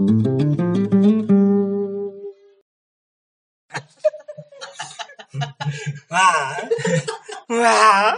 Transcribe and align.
Wah. 0.00 0.08
Wah. 7.52 8.16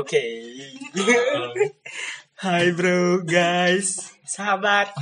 Oke. 0.00 0.24
Hai 2.40 2.72
bro, 2.72 3.20
guys. 3.28 4.16
Sahabat. 4.24 4.96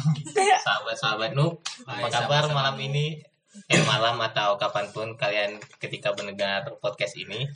Sahabat-sahabat 0.67 1.39
Noob, 1.39 1.63
apa 1.87 2.11
kabar 2.11 2.51
malam 2.51 2.75
ini? 2.83 3.23
Eh 3.71 3.83
malam 3.87 4.19
atau 4.27 4.59
kapan 4.59 4.91
pun 4.91 5.15
kalian 5.15 5.63
ketika 5.79 6.11
mendengar 6.19 6.67
podcast 6.83 7.15
ini. 7.15 7.47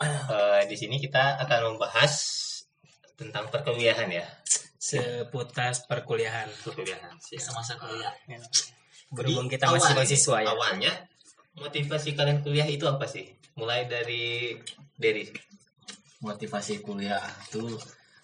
Eh, 0.00 0.62
di 0.64 0.80
sini 0.80 0.96
kita 0.96 1.36
akan 1.44 1.76
membahas 1.76 2.24
tentang 3.20 3.52
perkuliahan 3.52 4.08
ya. 4.08 4.24
Seputar 4.86 5.72
perkuliahan. 5.86 6.46
Perkuliahan. 6.62 7.12
masa 7.50 7.74
kuliah 7.74 8.12
Berhubung 9.08 9.46
Jadi, 9.46 9.54
kita 9.58 9.64
masih 9.66 9.78
awalnya- 9.82 9.96
mahasiswa 9.96 10.36
ya. 10.38 10.48
Awalnya 10.50 10.92
motivasi 11.56 12.08
kalian 12.12 12.38
kuliah 12.40 12.66
itu 12.66 12.84
apa 12.84 13.06
sih? 13.06 13.26
Mulai 13.54 13.86
dari 13.86 14.54
dari 14.94 15.22
motivasi 16.20 16.80
kuliah 16.80 17.22
tuh 17.48 17.74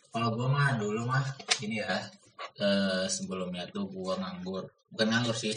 kalau 0.08 0.28
gue 0.30 0.46
mah 0.46 0.76
dulu 0.76 1.02
mah 1.04 1.24
ini 1.60 1.80
ya 1.80 1.96
eh, 2.58 3.04
sebelumnya 3.06 3.64
tuh 3.68 3.88
gue 3.88 4.14
nganggur 4.14 4.64
bukan 4.90 5.06
nganggur 5.08 5.32
sih 5.32 5.54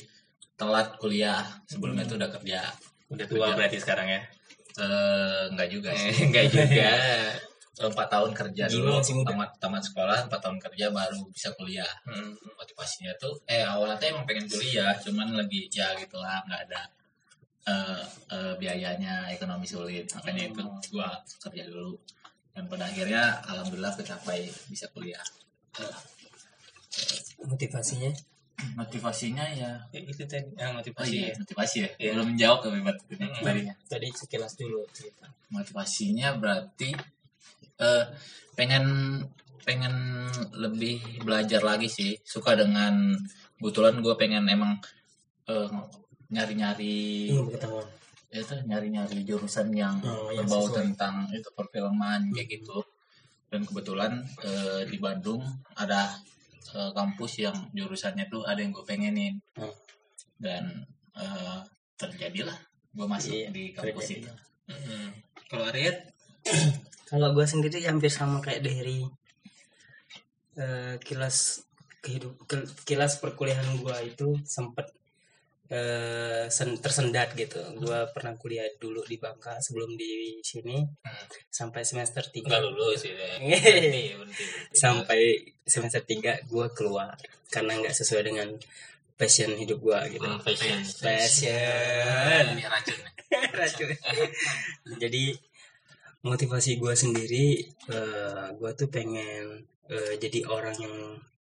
telat 0.55 0.95
kuliah 0.95 1.43
sebelumnya 1.65 2.05
tuh 2.05 2.15
udah 2.15 2.29
kerja 2.31 2.61
udah 3.09 3.25
tua 3.25 3.45
Kerja. 3.49 3.55
berarti 3.57 3.77
sekarang 3.79 4.07
ya? 4.07 4.21
eh 4.75 5.43
enggak 5.51 5.67
juga 5.71 5.89
sih 5.95 6.11
enggak 6.27 6.45
juga. 6.51 6.89
empat 7.75 8.07
tahun 8.07 8.31
kerja 8.31 8.63
dulu 8.65 8.95
tamat 9.21 9.49
tamat 9.59 9.83
sekolah 9.83 10.17
empat 10.25 10.39
tahun 10.39 10.57
kerja 10.57 10.85
baru 10.89 11.19
bisa 11.27 11.51
kuliah 11.53 11.91
Hmm. 12.03 12.31
motivasinya 12.55 13.11
tuh 13.15 13.35
eh 13.45 13.59
awalnya 13.61 13.95
tuh 13.97 14.07
emang 14.09 14.23
pengen 14.23 14.47
kuliah 14.47 14.95
cuman 14.95 15.35
lagi 15.35 15.67
ya 15.67 15.91
gitulah 15.93 16.39
nggak 16.41 16.61
ada 16.65 16.81
eh, 17.65 18.01
eh, 18.31 18.53
biayanya 18.55 19.27
ekonomi 19.27 19.65
sulit 19.65 20.07
makanya 20.13 20.47
itu 20.47 20.63
gua 20.89 21.09
kerja 21.41 21.63
dulu 21.65 21.97
dan 22.51 22.63
pada 22.65 22.85
akhirnya 22.85 23.23
alhamdulillah 23.43 23.91
kecapai 23.93 24.47
bisa 24.65 24.87
kuliah 24.89 25.19
Eh, 25.75 25.91
Motivasinya. 27.43 28.07
motivasinya 28.79 29.43
ya 29.51 29.71
Ya, 29.91 29.99
itu 30.01 30.23
tadi 30.23 30.47
ah, 30.55 30.71
oh 30.71 30.79
motivasi 30.79 31.11
iya 31.13 31.27
ya. 31.27 31.35
motivasi 31.35 31.77
ya 31.77 31.89
Iya. 31.99 32.11
belum 32.15 32.27
menjawab 32.31 32.59
Bebet 32.65 32.97
Mm-mm. 33.11 33.43
tadinya 33.43 33.73
Tadi 33.85 34.07
sekilas 34.09 34.55
dulu 34.55 34.79
cerita. 34.89 35.27
motivasinya 35.51 36.39
berarti 36.39 36.95
eh 37.77 38.03
pengen 38.53 38.85
pengen 39.61 39.95
lebih 40.53 40.95
belajar 41.21 41.59
lagi 41.59 41.87
sih 41.87 42.15
suka 42.23 42.53
dengan 42.53 43.11
kebetulan 43.57 43.99
gue 43.99 44.13
pengen 44.15 44.45
emang 44.45 44.77
eh, 45.45 45.69
nyari-nyari 46.27 47.29
pengetahuan. 47.31 47.85
ya 48.27 48.39
itu 48.41 48.55
nyari-nyari 48.63 49.17
jurusan 49.23 49.69
yang 49.71 49.95
Oh, 50.01 50.29
yang 50.29 50.43
berbau 50.43 50.65
sesuai. 50.65 50.77
tentang 50.81 51.15
itu 51.29 51.49
perfilman 51.51 52.29
kayak 52.29 52.49
gitu 52.53 52.79
dan 53.47 53.61
kebetulan 53.63 54.11
eh, 54.41 54.81
di 54.85 54.97
Bandung 54.97 55.41
ada 55.73 56.13
eh, 56.71 56.91
kampus 56.91 57.39
yang 57.39 57.55
jurusannya 57.71 58.25
tuh 58.25 58.43
ada 58.43 58.57
yang 58.57 58.71
gue 58.71 58.83
pengenin 58.83 59.37
Hmm. 59.53 59.71
dan 60.37 60.63
eh, 61.13 61.59
terjadilah 61.95 62.57
gue 62.91 63.05
masuk 63.05 63.31
Iya, 63.33 63.47
di 63.49 63.63
kampus 63.71 64.03
terjadi. 64.05 64.21
itu 64.21 64.31
Mm-mm. 64.65 65.05
Kalau 65.45 65.65
Arya 65.65 65.91
Kalau 67.05 67.31
gue 67.31 67.45
sendiri 67.45 67.85
hampir 67.85 68.09
sama 68.09 68.41
kayak 68.41 68.61
dari 68.61 69.05
eh, 70.55 70.95
kilas 70.99 71.61
kehidup 71.99 72.33
ke- 72.45 72.69
kilas 72.83 73.17
perkuliahan 73.17 73.77
gue 73.77 73.97
itu 74.07 74.27
sempat 74.45 74.87
eh, 75.67 76.45
sen- 76.47 76.77
tersendat 76.77 77.33
gitu. 77.33 77.57
Gue 77.75 77.99
pernah 78.13 78.37
kuliah 78.37 78.69
dulu 78.77 79.01
di 79.01 79.17
Bangka 79.17 79.57
sebelum 79.57 79.97
di 79.97 80.37
sini 80.41 80.77
Hmm. 80.77 81.25
sampai 81.49 81.81
semester 81.81 82.21
enggak 82.23 82.61
3 82.61 82.63
lulus 82.63 83.01
ya. 83.03 83.17
Sampai 84.75 85.21
semester 85.65 86.01
3 86.03 86.45
gue 86.45 86.67
keluar 86.71 87.17
karena 87.49 87.81
nggak 87.81 87.95
sesuai 87.95 88.23
dengan 88.23 88.49
passion 89.15 89.55
hidup 89.55 89.81
gue 89.81 89.99
gitu. 90.13 90.27
Hmm, 90.27 90.37
fashion. 90.39 90.77
Passion. 91.01 92.43
ini 92.53 92.63
racun 92.65 92.99
Racun. 93.59 93.89
jadi 95.03 95.23
motivasi 96.25 96.81
gue 96.81 96.93
sendiri 96.97 97.61
gue 98.57 98.71
tuh 98.73 98.89
pengen 98.89 99.61
eh, 99.87 100.13
jadi 100.17 100.49
orang 100.49 100.75
yang 100.81 100.95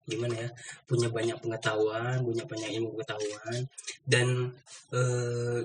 gimana 0.04 0.36
ya 0.36 0.48
punya 0.84 1.08
banyak 1.08 1.40
pengetahuan 1.40 2.20
punya 2.20 2.44
banyak 2.44 2.76
ilmu 2.76 2.92
pengetahuan 2.92 3.64
dan 4.04 4.52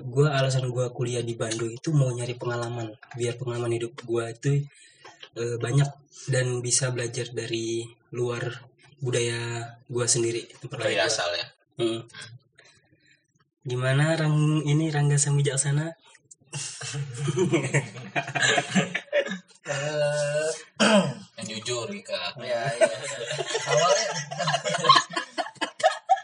gue 0.00 0.26
alasan 0.26 0.72
gue 0.72 0.86
kuliah 0.96 1.20
di 1.20 1.36
Bandung 1.36 1.68
itu 1.68 1.92
mau 1.92 2.08
nyari 2.08 2.40
pengalaman 2.40 2.88
biar 3.20 3.36
pengalaman 3.36 3.76
hidup 3.76 4.00
gue 4.00 4.24
itu 4.32 4.64
eh, 5.36 5.60
banyak 5.60 5.92
dan 6.32 6.64
bisa 6.64 6.88
belajar 6.88 7.28
dari 7.36 7.84
luar 8.16 8.64
budaya 9.04 9.76
gue 9.92 10.06
sendiri 10.08 10.48
gua. 10.64 11.04
asal 11.04 11.28
ya 11.36 11.44
Hmm. 11.80 12.04
Gimana 13.64 14.12
rang 14.12 14.60
ini 14.68 14.92
Rangga 14.92 15.16
Samijaksana? 15.16 15.96
yang 21.38 21.46
jujur 21.46 21.86
Rika. 21.86 22.34
Ya, 22.42 22.62
ya. 22.74 22.90
awalnya 23.70 24.06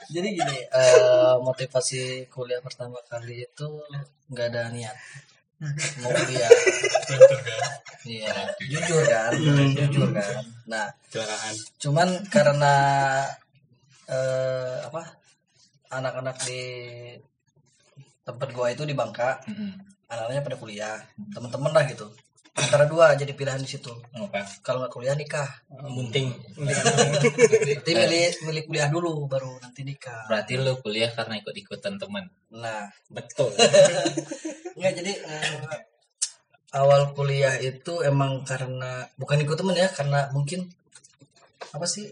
jadi 0.14 0.28
gini 0.38 0.58
eh, 0.64 1.34
motivasi 1.42 2.30
kuliah 2.30 2.62
pertama 2.62 2.98
kali 3.10 3.42
itu 3.46 3.68
nggak 4.30 4.46
ada 4.54 4.70
niat. 4.70 4.96
Mau 6.02 6.10
kuliah 6.12 6.50
iya 8.06 8.34
jujur 8.62 9.02
kan? 9.06 9.32
Jujur 9.74 10.08
kan? 10.14 10.42
Nah 10.70 10.86
cuman 11.82 12.08
karena 12.30 12.74
eh, 14.06 14.76
apa 14.86 15.02
anak-anak 15.90 16.36
di 16.46 16.62
tempat 18.26 18.48
gua 18.50 18.74
itu 18.74 18.82
di 18.86 18.94
Bangka 18.94 19.42
anak-anaknya 20.06 20.42
pada 20.46 20.56
kuliah. 20.58 20.98
Teman-teman 21.34 21.74
lah 21.74 21.84
gitu 21.90 22.06
antara 22.56 22.88
dua 22.88 23.12
jadi 23.12 23.36
pilihan 23.36 23.60
di 23.60 23.68
situ. 23.68 23.92
Apa 24.16 24.48
kalau 24.64 24.80
nggak 24.82 24.92
kuliah 24.96 25.12
nikah. 25.12 25.46
Bunting. 25.68 26.32
nanti 26.56 27.92
milih 27.92 28.32
milih 28.48 28.62
kuliah 28.64 28.88
dulu 28.88 29.28
baru 29.28 29.60
nanti 29.60 29.84
nikah. 29.84 30.24
Berarti 30.26 30.56
lu 30.56 30.80
kuliah 30.80 31.12
karena 31.12 31.36
ikut 31.36 31.52
ikutan 31.52 32.00
teman? 32.00 32.24
Nah 32.56 32.88
Betul. 33.12 33.52
nggak 34.80 34.92
jadi 34.96 35.12
eh, 35.20 35.80
awal 36.76 37.12
kuliah 37.12 37.60
itu 37.60 38.00
emang 38.00 38.44
karena 38.48 39.04
bukan 39.20 39.40
ikut 39.44 39.56
temen 39.56 39.76
ya 39.76 39.88
karena 39.92 40.32
mungkin 40.32 40.68
apa 41.76 41.84
sih 41.84 42.08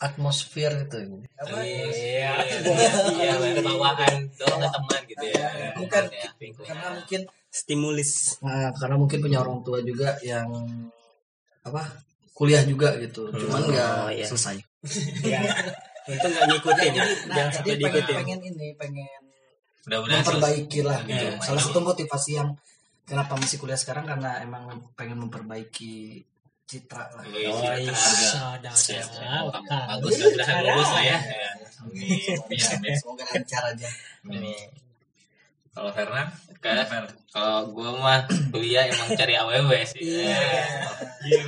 atmosfer 0.00 0.72
itu 0.88 1.20
apa? 1.36 1.60
Iya. 1.60 2.32
Iya, 3.20 3.60
bawaan 3.60 4.32
doang 4.40 4.64
teman 4.64 5.00
gitu 5.04 5.26
ya. 5.28 5.76
bukan 5.76 6.04
ya, 6.08 6.28
karena 6.64 6.86
mungkin 6.96 7.20
Stimulus. 7.50 8.38
nah, 8.40 8.70
karena 8.72 8.94
mungkin 8.94 9.18
punya 9.18 9.42
orang 9.42 9.60
tua 9.60 9.82
juga 9.82 10.14
yang 10.22 10.46
apa 11.60 11.82
kuliah 12.32 12.62
juga 12.62 12.94
gitu 12.96 13.28
cuman 13.28 13.60
nggak 13.68 13.90
Oh, 14.00 14.08
iya. 14.08 14.24
selesai 14.24 14.56
Ya. 15.26 15.42
Itu 16.08 16.26
nggak 16.26 16.46
ngikutin. 16.48 16.92
nah, 16.96 17.06
Jangan 17.36 17.50
jadi 17.52 17.52
sampai 17.52 17.68
pengen, 17.68 17.78
diikutin. 17.84 18.16
pengen 18.16 18.40
ini 18.40 18.68
pengen 18.74 19.22
Mudah-mudahan 19.84 20.16
selesai. 20.16 20.32
memperbaiki 20.32 20.80
lah 20.80 20.98
gitu. 21.04 21.24
Iya. 21.26 21.38
Salah 21.38 21.60
satu 21.60 21.78
motivasi 21.80 22.30
yang 22.34 22.48
kenapa 23.04 23.32
masih 23.36 23.58
kuliah 23.58 23.76
sekarang 23.76 24.06
karena 24.06 24.40
emang 24.40 24.64
pengen 24.94 25.20
memperbaiki 25.20 26.24
citra 26.64 27.12
lah. 27.12 27.24
Oh, 27.26 27.34
iya. 27.76 27.92
Bagus, 28.62 30.14
mudah-mudahan 30.16 30.62
lulus 30.64 30.90
lah 30.90 31.04
ya. 31.04 31.18
Ya. 31.18 31.50
Amin. 31.80 32.36
Amin, 32.38 32.60
amin. 32.60 32.94
Semoga 32.96 33.24
lancar 33.26 33.62
aja. 33.68 33.88
Amin. 34.22 34.68
Kalau 35.70 35.90
Fernan, 35.94 36.26
kayak 36.58 36.90
kalau 37.30 37.70
gue 37.70 37.90
mah 38.02 38.26
kuliah 38.50 38.90
emang 38.90 39.14
cari 39.14 39.38
aww 39.38 39.70
sih. 39.86 40.02
Iya. 40.02 40.34
Iya, 41.30 41.38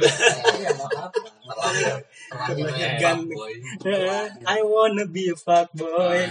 terlalu 2.30 2.62
terlalu 3.02 3.24
boy 3.34 3.52
I 4.46 4.60
wanna 4.62 5.04
be 5.10 5.26
a 5.28 5.36
fuckboy. 5.36 6.22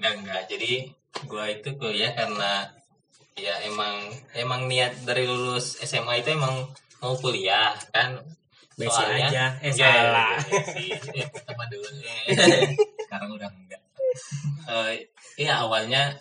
Enggak, 0.00 0.12
enggak. 0.24 0.42
Jadi 0.48 0.72
gue 1.28 1.44
itu 1.52 1.68
kuliah 1.76 2.16
karena 2.16 2.72
ya 3.36 3.54
emang 3.68 4.08
emang 4.32 4.64
niat 4.64 5.04
dari 5.04 5.28
lulus 5.28 5.76
SMA 5.84 6.24
itu 6.24 6.32
emang 6.32 6.64
mau 7.04 7.12
kuliah 7.20 7.76
kan 7.92 8.16
Besi 8.80 9.04
aja. 9.04 9.60
Eh, 9.60 9.68
Enggak, 9.68 9.92
salah. 9.92 10.34
besi. 10.48 10.88
Eh, 11.12 11.28
teman 11.44 11.68
dulu 11.68 11.88
eh. 12.00 12.24
sekarang 13.04 13.36
udah 13.36 13.50
enggak 13.52 13.82
Eh, 14.70 14.92
iya 15.36 15.60
awalnya 15.60 16.16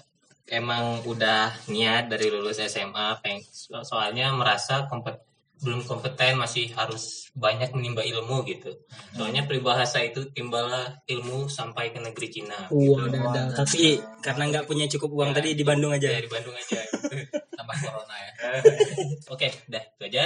emang 0.50 1.06
udah 1.06 1.54
niat 1.70 2.10
dari 2.10 2.30
lulus 2.30 2.58
SMA 2.60 3.22
peng 3.22 3.40
so- 3.46 3.86
soalnya 3.86 4.34
merasa 4.34 4.86
kompet 4.90 5.22
belum 5.60 5.84
kompeten 5.84 6.40
masih 6.40 6.72
harus 6.72 7.28
banyak 7.36 7.76
menimba 7.76 8.00
ilmu 8.00 8.48
gitu 8.48 8.72
soalnya 9.12 9.44
peribahasa 9.44 10.00
itu 10.00 10.24
timbalah 10.32 11.04
ilmu 11.04 11.52
sampai 11.52 11.92
ke 11.92 12.00
negeri 12.00 12.32
Cina 12.32 12.72
Wah, 12.72 13.04
gitu. 13.12 13.20
ada. 13.20 13.52
Tapi 13.52 14.00
karena 14.24 14.44
nggak 14.48 14.66
punya 14.72 14.88
cukup 14.88 15.12
uang 15.12 15.36
tadi 15.36 15.60
di 15.60 15.68
Bandung 15.68 15.92
aja. 15.92 16.08
ya 16.08 16.24
di 16.24 16.32
Bandung 16.32 16.56
aja 16.56 16.80
tambah 17.60 17.76
corona 17.76 18.16
ya 18.16 18.32
oke 19.36 19.48
dah 19.68 19.84
itu 19.84 20.04
aja 20.08 20.24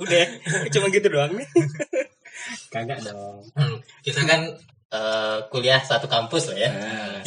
Udah, 0.00 0.24
cuma 0.72 0.88
gitu 0.90 1.06
doang 1.06 1.32
nih. 1.36 1.46
Kagak 2.68 2.98
dong. 3.04 3.46
Hmm, 3.54 3.76
kita 4.02 4.26
kan 4.26 4.40
eh, 4.94 5.38
kuliah 5.50 5.82
satu 5.82 6.06
kampus 6.06 6.54
lah 6.54 6.58
ya 6.62 6.70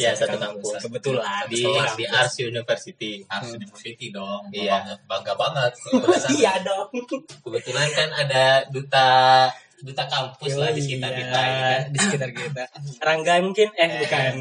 ya 0.00 0.10
satu 0.16 0.40
kampus 0.40 0.80
Kebetulan 0.80 1.44
di 1.46 1.62
di 1.68 2.04
Ars 2.08 2.34
University 2.40 3.20
Ars 3.28 3.52
University 3.52 4.08
dong 4.08 4.48
Iya. 4.48 4.96
bangga, 5.04 5.04
bangga 5.04 5.32
banget 5.36 5.72
Iya 6.40 6.64
dong. 6.64 6.88
kebetulan 7.44 7.88
kan 7.92 8.08
ada 8.16 8.64
duta 8.72 9.08
duta 9.78 10.04
kampus 10.08 10.58
lah 10.58 10.72
di 10.72 10.80
sekitar 10.82 11.12
kita 11.12 11.38
ya 11.38 11.54
kan 11.54 11.80
di 11.92 11.98
sekitar 12.02 12.30
kita. 12.34 12.64
Rangga 12.98 13.38
mungkin 13.38 13.68
eh 13.76 14.02
bukan. 14.02 14.34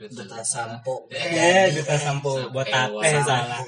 Duta 0.00 0.40
sampo. 0.40 1.08
Eh, 1.12 1.72
duta 1.76 1.96
sampo 1.96 2.36
buat 2.48 2.68
Eh, 2.68 3.20
salah. 3.20 3.60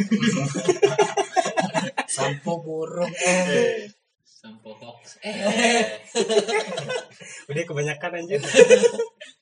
Sampo 2.13 2.61
burung. 2.61 3.09
Eh. 3.09 3.89
Sampo 4.43 4.75
Fox 4.75 5.23
Eh, 5.23 6.03
Udah 7.51 7.63
kebanyakan 7.63 8.19
anjir. 8.19 8.43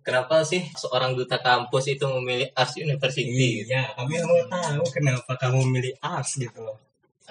kenapa 0.04 0.44
sih 0.44 0.60
seorang 0.76 1.16
duta 1.16 1.40
kampus 1.40 1.96
itu 1.96 2.04
memilih 2.04 2.52
Ars 2.52 2.76
University? 2.76 3.24
Iya, 3.64 3.96
kami 3.96 4.20
mau 4.20 4.44
tahu 4.52 4.84
kenapa 4.92 5.32
kamu 5.40 5.64
milih 5.72 5.96
ars 6.04 6.36
gitu 6.36 6.60
loh. 6.60 6.76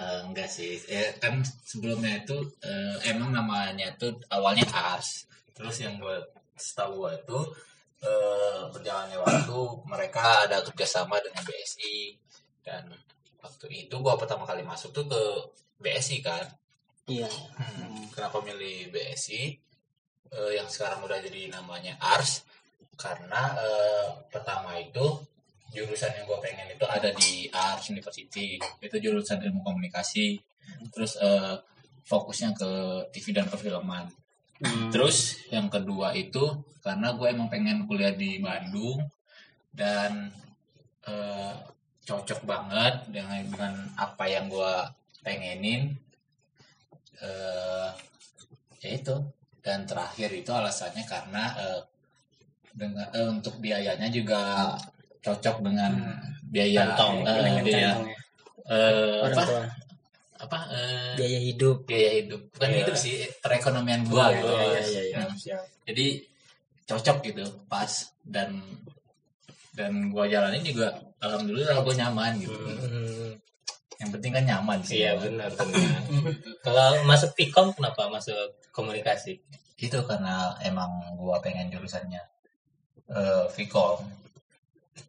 Eh, 0.00 0.20
enggak 0.26 0.48
sih 0.48 0.80
ya 0.88 1.12
kan 1.22 1.44
sebelumnya 1.62 2.24
itu 2.24 2.34
eh, 2.64 2.96
emang 3.12 3.30
namanya 3.36 3.92
tuh 4.00 4.16
awalnya 4.32 4.64
Ars 4.72 5.28
terus 5.52 5.76
yang 5.84 6.00
gue 6.00 6.16
setahu 6.56 7.04
gue 7.04 7.12
itu 7.20 7.38
eh, 8.00 8.60
berjalannya 8.72 9.20
waktu 9.20 9.58
mereka 9.84 10.48
ada 10.48 10.64
kerjasama 10.64 11.20
dengan 11.20 11.44
BSI 11.44 12.16
dan 12.64 12.88
waktu 13.44 13.66
itu 13.86 13.92
gue 13.92 14.14
pertama 14.16 14.48
kali 14.48 14.64
masuk 14.64 14.88
tuh 14.96 15.04
ke 15.04 15.22
BSI 15.84 16.24
kan 16.24 16.48
Iya. 17.10 17.30
Hmm, 17.58 18.06
kenapa 18.14 18.38
milih 18.38 18.94
BSI 18.94 19.42
eh, 20.30 20.50
yang 20.54 20.70
sekarang 20.70 21.02
udah 21.02 21.18
jadi 21.18 21.50
namanya 21.50 21.98
Ars 21.98 22.46
karena 22.94 23.58
eh, 23.58 24.06
pertama 24.30 24.78
itu 24.78 25.18
jurusan 25.74 26.10
yang 26.14 26.26
gue 26.26 26.38
pengen 26.42 26.70
itu 26.70 26.86
ada 26.86 27.10
di 27.14 27.50
Ars 27.50 27.90
University 27.90 28.58
itu 28.58 28.96
jurusan 29.02 29.42
ilmu 29.42 29.66
komunikasi 29.66 30.38
terus 30.94 31.18
eh, 31.18 31.58
fokusnya 32.06 32.54
ke 32.54 32.70
TV 33.10 33.34
dan 33.34 33.50
perfilman 33.50 34.06
Hmm. 34.60 34.92
terus 34.92 35.40
yang 35.48 35.72
kedua 35.72 36.12
itu 36.12 36.44
karena 36.84 37.16
gue 37.16 37.32
emang 37.32 37.48
pengen 37.48 37.88
kuliah 37.88 38.12
di 38.12 38.36
Bandung 38.44 39.00
dan 39.72 40.28
eh, 41.08 41.54
cocok 42.04 42.44
banget 42.44 43.08
dengan 43.08 43.40
dengan 43.48 43.72
apa 43.96 44.28
yang 44.28 44.52
gue 44.52 44.74
pengenin 45.24 45.96
eh 47.20 47.88
ya 48.80 48.90
itu 48.90 49.14
dan 49.60 49.84
terakhir 49.84 50.32
itu 50.32 50.50
alasannya 50.50 51.04
karena 51.04 51.44
eh, 51.54 51.80
dengan 52.72 53.06
eh, 53.12 53.28
untuk 53.28 53.58
biayanya 53.58 54.08
juga 54.08 54.72
cocok 55.20 55.56
dengan 55.60 55.92
biaya 56.48 56.96
Kantong, 56.96 57.16
eh, 57.22 57.36
Dengan 57.38 57.62
biaya 57.62 57.90
eh, 58.64 59.20
Orang 59.20 59.30
apa 59.30 59.42
tua. 59.44 59.62
apa 60.40 60.58
eh, 60.72 61.12
Biaya 61.20 61.40
hidup. 61.44 61.76
biaya 61.84 62.10
hidup 62.18 62.40
bukan 62.50 62.68
Iya. 62.70 62.78
hidup 62.80 62.96
sih 62.96 63.14
perekonomian 63.38 64.02
gua 64.08 64.32
gitu 64.32 64.48
iya, 64.48 64.80
iya, 64.80 65.02
iya. 65.12 65.18
Hmm. 65.28 65.36
jadi 65.84 66.06
cocok 66.88 67.16
gitu 67.22 67.44
pas 67.68 67.90
dan 68.24 68.56
dan 69.70 70.08
gua 70.08 70.24
jalanin 70.24 70.64
juga 70.64 70.88
alhamdulillah 71.20 71.84
gua 71.84 71.94
nyaman 71.94 72.32
gitu 72.40 72.56
Hmm. 72.56 73.32
Yang 74.00 74.10
penting 74.10 74.32
kan 74.32 74.44
nyaman 74.48 74.80
sih. 74.80 75.04
Iya 75.04 75.20
benar 75.20 75.52
benar. 75.52 76.00
Kalau 76.64 77.04
masuk 77.04 77.36
Vkom 77.36 77.76
kenapa 77.76 78.08
masuk 78.08 78.56
komunikasi? 78.72 79.36
Itu 79.76 80.00
karena 80.08 80.56
emang 80.64 81.16
gua 81.20 81.38
pengen 81.44 81.68
jurusannya 81.68 82.22
eh 83.10 83.44
Vkom 83.52 84.00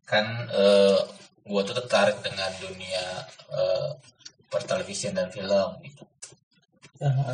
kan 0.03 0.25
eh 0.51 0.99
gua 1.47 1.61
tuh 1.63 1.75
tertarik 1.79 2.19
dengan 2.19 2.51
dunia 2.59 3.05
eh, 3.49 3.89
pertelevisian 4.51 5.15
dan 5.15 5.31
film 5.31 5.79
gitu. 5.87 6.03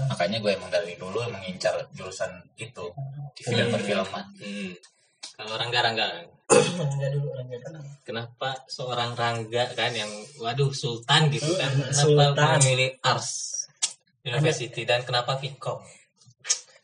Makanya 0.08 0.40
gue 0.40 0.56
emang 0.56 0.72
dari 0.72 0.96
dulu 0.96 1.20
emang 1.28 1.44
ngincar 1.44 1.76
jurusan 1.92 2.32
itu 2.56 2.88
TV 3.36 3.52
dan 3.52 3.68
Hmm. 3.68 3.74
perfilman 3.76 4.26
hmm. 4.40 4.72
Kalau 5.38 5.54
Rangga 5.58 5.80
Rangga 5.86 6.08
Rangga 6.48 7.08
dulu, 7.12 7.28
Rangga 7.36 7.58
dulu. 7.60 7.80
kenapa 8.08 8.50
seorang 8.72 9.12
Rangga 9.14 9.68
kan 9.76 9.92
yang 9.94 10.10
waduh 10.40 10.72
Sultan 10.72 11.30
gitu 11.30 11.52
kan 11.58 11.72
kenapa 11.74 11.94
Sultan. 11.94 12.58
memilih 12.62 12.92
Ars 13.04 13.30
University 14.24 14.82
dan 14.84 15.04
kenapa 15.08 15.40
Vkom 15.40 15.80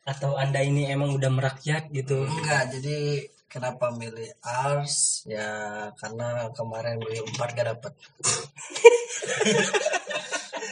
Atau 0.03 0.35
anda 0.35 0.59
ini 0.59 0.91
emang 0.91 1.15
udah 1.15 1.31
merakyat 1.31 1.87
gitu? 1.95 2.27
Enggak, 2.27 2.75
jadi 2.75 3.23
kenapa 3.47 3.87
milih 3.95 4.35
Ars? 4.43 5.23
Ya 5.23 5.47
karena 5.95 6.51
kemarin 6.51 6.99
milih 6.99 7.23
4 7.31 7.55
gak 7.55 7.67
dapet. 7.71 7.93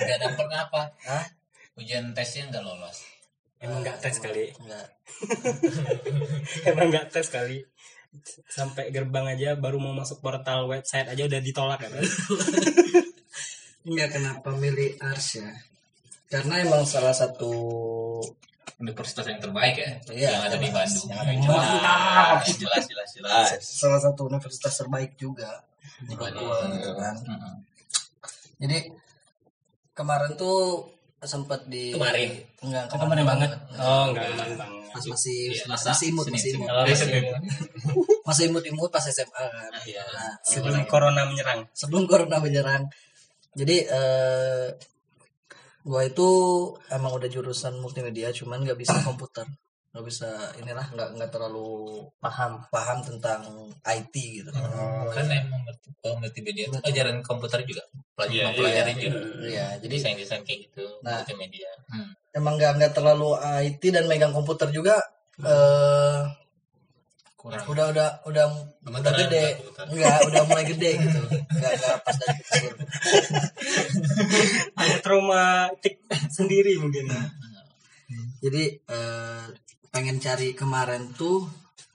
Gak 0.01 0.19
dapet 0.19 0.47
apa? 0.51 0.81
Hah? 1.07 1.25
Ujian 1.79 2.11
tesnya 2.11 2.51
nggak 2.51 2.63
lolos. 2.65 3.05
Emang 3.61 3.79
nggak 3.85 3.97
tes 4.01 4.17
kali? 4.17 4.49
Enggak. 4.57 4.87
Emang 6.69 6.87
nggak 6.89 7.07
tes 7.13 7.27
kali? 7.29 7.61
Sampai 8.49 8.89
gerbang 8.89 9.37
aja 9.37 9.55
baru 9.55 9.77
mau 9.77 9.93
masuk 9.93 10.19
portal 10.19 10.65
website 10.67 11.07
aja 11.13 11.23
udah 11.29 11.39
ditolak 11.39 11.79
kan? 11.79 11.93
Enggak 13.85 14.09
kenapa 14.17 14.49
milih 14.57 14.97
Ars 14.97 15.37
ya? 15.37 15.53
Karena 16.25 16.65
emang 16.65 16.83
salah 16.89 17.13
satu 17.13 17.53
Universitas 18.81 19.25
yang 19.29 19.37
terbaik 19.37 19.77
ya, 19.77 19.89
Iya. 20.09 20.29
yang 20.33 20.43
ada 20.49 20.57
di 20.57 20.69
Bandung. 20.73 21.05
Yang 21.05 21.19
ada 21.21 21.31
di 21.37 21.45
Bandung. 21.45 21.81
Jelas, 21.85 22.57
jelas, 22.57 22.83
jelas, 22.89 23.09
jelas. 23.13 23.47
salah 23.85 24.01
satu 24.01 24.25
universitas 24.25 24.73
terbaik 24.73 25.13
juga 25.21 25.61
di 26.01 26.17
Bandung. 26.17 26.49
Papua 26.49 26.73
gitu 26.73 26.91
kan. 26.97 27.15
Jadi 28.57 28.77
kemarin 29.93 30.33
tuh 30.33 30.89
sempat 31.23 31.61
di 31.65 31.91
Kemarin? 31.91 32.29
enggak 32.59 32.83
Oh, 32.89 32.97
kemarin 32.97 33.25
banget. 33.25 33.49
Oh, 33.75 34.09
enggak 34.09 34.23
Iya. 34.23 34.33
kemarin 34.33 34.55
banget. 34.57 34.79
pas 34.91 35.05
masih 35.07 35.39
Selasa, 35.53 35.87
masih 35.89 36.07
imut 36.09 36.25
masih 36.27 36.49
imut 36.53 36.67
Oh, 36.67 36.83
masih 36.83 37.07
imut. 37.13 37.39
masih 38.21 38.43
imut 38.45 38.63
imut 38.65 38.89
pas 38.89 39.05
SMA 39.05 39.31
kan 39.31 39.71
Iya. 39.83 40.03
nah, 40.05 40.33
Sebelum 40.41 40.83
corona 40.83 41.21
menyerang. 41.25 41.63
sebelum 41.71 42.03
corona 42.05 42.37
menyerang 42.37 42.83
jadi 43.51 43.75
eh 43.83 44.67
gua 45.81 46.01
itu 46.03 46.29
emang 46.87 47.13
udah 47.13 47.27
jurusan 47.27 47.77
multimedia 47.77 48.29
cuman 48.29 48.61
nggak 48.61 48.77
bisa 48.77 48.99
komputer 49.01 49.47
nggak 49.91 50.05
bisa 50.07 50.29
inilah 50.55 50.87
nggak 50.87 51.09
nggak 51.13 51.29
terlalu 51.29 51.99
Paham. 52.17 52.63
paham 52.67 52.99
tentang 53.01 53.43
IT 53.83 54.13
gitu 54.13 54.47
Kan 55.11 55.25
emang 55.27 55.61
multi- 55.61 55.91
oh, 56.01 56.15
multimedia 56.15 56.65
itu 56.65 56.77
pelajaran 56.77 57.19
komputer 57.21 57.59
juga. 57.61 57.83
Iya, 57.83 58.15
Pelajaran 58.15 58.51
pelajari 58.55 58.91
iya. 58.91 59.01
juga. 59.01 59.19
Iya, 59.43 59.65
jadi 59.77 59.93
desain 59.93 60.15
desain 60.15 60.41
kayak 60.41 60.59
gitu 60.65 60.85
Nah. 61.01 61.19
multimedia 61.19 61.71
emang 62.31 62.55
nggak 62.55 62.71
nggak 62.77 62.93
terlalu 62.93 63.35
IT 63.61 63.83
dan 63.89 64.07
megang 64.07 64.31
komputer 64.31 64.69
juga 64.69 64.95
eh 65.37 66.23
Kurang. 67.35 67.57
udah 67.65 67.85
udah 67.89 68.09
udah 68.23 68.45
udah 68.45 68.45
Gemeteran 68.81 69.17
gede 69.19 69.45
nggak 69.57 69.87
nggak 69.91 70.17
udah 70.23 70.41
mulai 70.45 70.63
gede 70.63 70.89
gitu 70.95 71.19
nggak 71.51 71.71
nggak 71.73 71.95
pas 71.99 72.15
dari 72.15 72.35
kecil 72.39 72.63
Ada 74.73 74.95
traumatik 75.01 75.95
sendiri 76.29 76.77
mungkin 76.77 77.09
ya. 77.09 77.21
jadi 78.39 78.63
eh, 78.79 79.43
pengen 79.91 80.17
cari 80.17 80.51
kemarin 80.51 81.11
tuh 81.13 81.45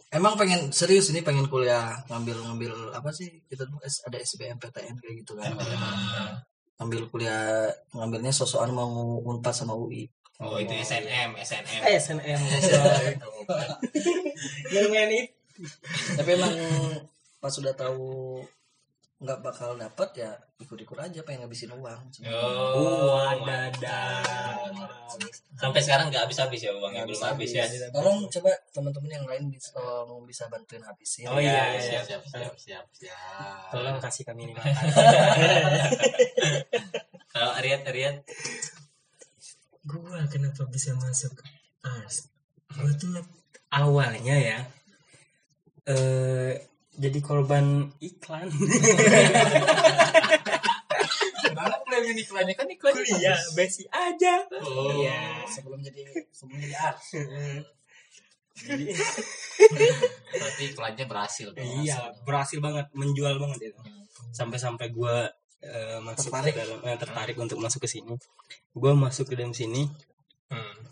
emang 0.08 0.36
pengen 0.36 0.68
serius 0.70 1.08
ini 1.08 1.20
pengen 1.20 1.48
kuliah 1.48 1.96
ngambil 2.06 2.36
ngambil 2.42 2.72
apa 2.92 3.10
sih? 3.10 3.42
Kita 3.44 3.64
tuh 3.64 3.80
S- 3.82 4.04
ada 4.04 4.16
SBMPTN 4.16 4.94
kayak 4.96 5.14
gitu 5.20 5.32
kan. 5.34 5.56
Ngambil 6.76 7.08
kuliah 7.08 7.66
ngambilnya 7.90 8.30
sosokan 8.30 8.70
mau 8.70 8.92
unpad 9.18 9.52
sama 9.52 9.72
UI 9.72 10.04
oh 10.36 10.60
itu 10.60 10.68
SNM 10.68 11.32
SNM 11.34 11.80
Eh, 11.82 11.96
SNM. 11.96 12.40
Yang 14.68 14.86
main 14.92 15.10
itu. 15.10 15.32
tapi 16.12 16.36
emang 16.36 16.52
pas 17.40 17.48
sudah 17.48 17.72
tahu 17.72 18.44
nggak 19.16 19.40
bakal 19.40 19.72
dapat 19.80 20.12
ya 20.12 20.30
ikut-ikut 20.60 20.98
aja 21.00 21.24
pengen 21.24 21.48
ngabisin 21.48 21.72
uang. 21.72 22.00
Oh 22.28 23.16
Wadadah. 23.16 24.20
sampai 25.56 25.80
sekarang 25.80 26.12
nggak 26.12 26.28
habis 26.28 26.36
habis 26.36 26.60
ya 26.60 26.72
uangnya 26.76 27.08
belum 27.08 27.32
habis. 27.32 27.56
ya. 27.56 27.64
Tolong 27.88 28.28
coba 28.28 28.52
teman-teman 28.76 29.08
yang 29.08 29.24
lain 29.24 29.48
bisa 29.48 29.72
tolong 29.72 30.28
bisa 30.28 30.44
bantuin 30.52 30.84
habisin. 30.84 31.32
Oh 31.32 31.40
iya, 31.40 31.80
siap 31.80 32.04
iya. 32.04 32.20
siap 32.20 32.22
siap 32.28 32.54
siap 32.60 32.86
siap 32.92 33.72
Tolong 33.72 33.96
kasih 34.04 34.28
kami 34.28 34.48
ini 34.48 34.52
makan. 34.52 34.74
Kalau 37.32 37.52
Ariat 37.60 37.88
Ariat 37.88 38.20
gua 39.88 40.28
kenapa 40.28 40.68
bisa 40.68 40.92
masuk 40.92 41.40
ars? 41.80 42.28
Gua 42.68 42.92
tuh 43.00 43.16
awalnya 43.72 44.36
ya 44.36 44.58
eh 45.86 46.75
jadi 46.96 47.18
korban 47.20 47.92
iklan. 48.00 48.48
Kenapa 51.46 51.76
planning 51.84 52.18
iklannya. 52.18 52.54
Kan 52.56 52.68
iklannya 52.68 53.02
kuliah 53.04 53.38
besi 53.54 53.84
aja. 53.88 54.42
Oh. 54.62 54.92
iya. 54.96 55.44
Sebelum 55.46 55.80
jadi 55.80 56.02
sebelum 56.32 56.58
jadi 56.60 56.76
art. 56.76 56.98
Jadi 58.56 58.88
Berarti 60.32 60.62
iklannya 60.72 61.04
berhasil 61.04 61.52
dong. 61.52 61.60
iya 61.84 62.08
berhasil 62.24 62.56
banget. 62.56 62.88
Menjual 62.96 63.36
banget 63.36 63.68
itu. 63.68 63.80
Sampai-sampai 64.32 64.96
gua 64.96 65.28
eh, 65.60 66.00
masuk 66.00 66.32
Tertarik. 66.32 66.56
ke 66.56 66.60
dalam 66.64 66.80
eh, 66.80 66.96
tertarik 66.96 67.36
untuk 67.36 67.60
masuk 67.60 67.84
ke 67.84 67.88
sini. 67.92 68.16
Gua 68.72 68.96
masuk 68.96 69.28
ke 69.28 69.36
dalam 69.36 69.52
sini. 69.52 69.84
Hmm. 70.48 70.88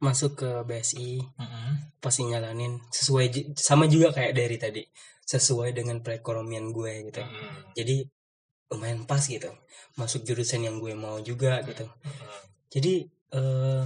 masuk 0.00 0.36
ke 0.36 0.50
BSI 0.64 1.20
Mm-mm. 1.20 1.72
pasti 2.00 2.24
nyalanin. 2.24 2.76
Sesuai 2.88 3.52
sama 3.56 3.84
juga 3.84 4.08
kayak 4.12 4.32
dari 4.32 4.56
tadi 4.56 4.82
sesuai 5.24 5.72
dengan 5.72 5.98
perekonomian 5.98 6.68
gue 6.68 7.08
gitu 7.08 7.20
Hmm. 7.20 7.72
jadi 7.72 8.04
lumayan 8.66 9.04
pas 9.04 9.20
gitu 9.20 9.48
masuk 9.94 10.22
jurusan 10.22 10.60
yang 10.60 10.76
gue 10.76 10.92
mau 10.94 11.16
juga 11.18 11.60
gitu 11.62 11.84
Hmm. 11.84 12.40
jadi 12.68 12.94
eh 13.30 13.82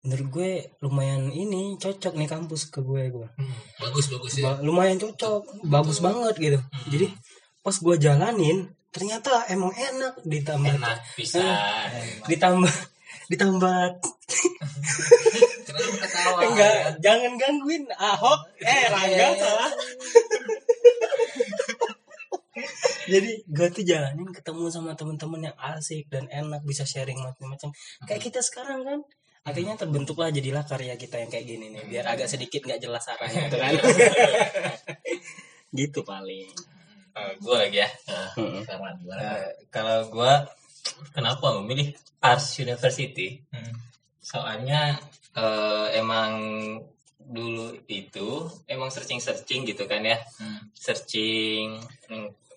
menurut 0.00 0.28
gue 0.30 0.50
lumayan 0.78 1.28
ini 1.28 1.76
cocok 1.76 2.12
nih 2.14 2.28
kampus 2.28 2.68
ke 2.68 2.80
gue 2.80 3.08
gue 3.10 3.28
Hmm, 3.32 3.56
Bagus 3.80 4.06
bagus 4.08 4.32
ya. 4.36 4.44
Ba- 4.46 4.60
lumayan 4.60 4.98
cocok 4.98 5.64
bagus 5.64 5.98
banget 5.98 6.34
gitu 6.38 6.58
jadi 6.88 7.08
pas 7.60 7.72
gue 7.74 7.96
jalanin 7.96 8.58
ternyata 8.90 9.48
emang 9.48 9.72
enak 9.72 10.20
ditambah 10.22 10.76
Enak 10.76 10.98
bisa. 11.16 11.40
ditambah 12.28 12.70
ditambah 13.26 13.76
Kenapa 15.74 16.06
ketawa? 16.06 16.38
enggak 16.46 16.74
jangan 17.02 17.32
gangguin 17.34 17.84
Ahok. 17.94 18.40
Eh 18.62 18.82
Rangga 18.88 19.28
salah. 19.36 19.72
Jadi 23.04 23.30
gue 23.44 23.68
tuh 23.68 23.84
jalanin 23.84 24.32
ketemu 24.32 24.72
sama 24.72 24.96
temen-temen 24.96 25.52
yang 25.52 25.56
asik 25.60 26.08
dan 26.08 26.24
enak 26.32 26.64
bisa 26.64 26.88
sharing 26.88 27.20
macam-macam. 27.20 27.68
Kayak 28.08 28.22
kita 28.22 28.40
sekarang 28.40 28.80
kan? 28.86 28.98
Akhirnya 29.44 29.76
terbentuklah 29.76 30.32
jadilah 30.32 30.64
karya 30.64 30.96
kita 30.96 31.20
yang 31.20 31.28
kayak 31.28 31.44
gini 31.44 31.68
nih 31.68 31.84
biar 31.84 32.08
agak 32.08 32.32
sedikit 32.32 32.64
nggak 32.64 32.80
jelas 32.80 33.04
arahnya 33.12 33.52
tuh 33.52 33.60
kan? 33.60 33.76
gitu 35.84 36.00
paling. 36.00 36.48
Gue 37.44 37.56
lagi 37.60 37.84
ya. 37.84 37.90
Gimana? 38.40 38.96
Eh, 39.20 39.68
kalau 39.68 40.08
gue 40.08 40.32
kenapa 41.12 41.60
memilih 41.60 41.92
Ars 42.24 42.56
University? 42.56 43.44
Hmm. 43.52 43.76
Soalnya 44.24 44.96
eh, 45.36 45.86
emang 46.00 46.32
dulu 47.20 47.72
itu 47.86 48.28
emang 48.64 48.88
searching 48.88 49.20
searching 49.20 49.64
gitu 49.64 49.84
kan 49.84 50.00
ya, 50.00 50.16
Hmm. 50.40 50.72
searching 50.72 51.76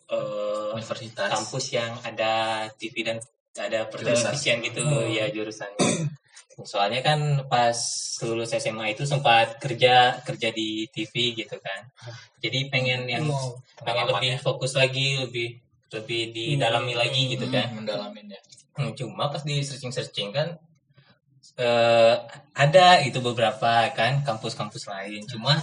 eh, 0.08 0.70
Universitas. 0.72 1.28
kampus 1.28 1.66
yang 1.76 1.92
ada 2.00 2.34
TV 2.74 3.04
dan 3.04 3.18
ada 3.58 3.90
pertelevisian 3.90 4.64
gitu 4.64 4.80
ya 5.10 5.28
jurusannya. 5.28 6.08
Soalnya 6.58 7.02
kan 7.02 7.20
pas 7.46 7.78
lulus 8.24 8.50
SMA 8.52 8.94
itu 8.94 9.04
sempat 9.06 9.58
kerja 9.60 10.22
kerja 10.24 10.50
di 10.50 10.88
TV 10.88 11.36
gitu 11.36 11.58
kan. 11.60 11.82
Jadi 12.40 12.70
pengen 12.70 13.06
yang 13.06 13.26
Wow. 13.26 13.58
pengen 13.84 14.06
lebih 14.10 14.38
fokus 14.40 14.74
lagi, 14.74 15.18
lebih 15.18 15.58
lebih 15.94 16.22
didalami 16.32 16.94
lagi 16.94 17.34
gitu 17.34 17.46
kan. 17.50 17.74
Hmm, 17.74 17.84
mendalamin 17.84 18.30
ya. 18.34 18.42
Hmm, 18.78 18.94
Cuma 18.94 19.30
pas 19.30 19.42
di 19.42 19.62
searching 19.62 19.90
searching 19.90 20.30
kan 20.30 20.54
eh, 21.58 22.14
ada 22.56 22.88
itu 23.00 23.20
beberapa 23.20 23.72
kan 23.92 24.22
kampus-kampus 24.22 24.86
lain. 24.86 25.22
Cuma 25.26 25.58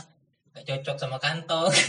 gak 0.52 0.64
cocok 0.64 0.96
sama 0.96 1.16
kantong. 1.16 1.70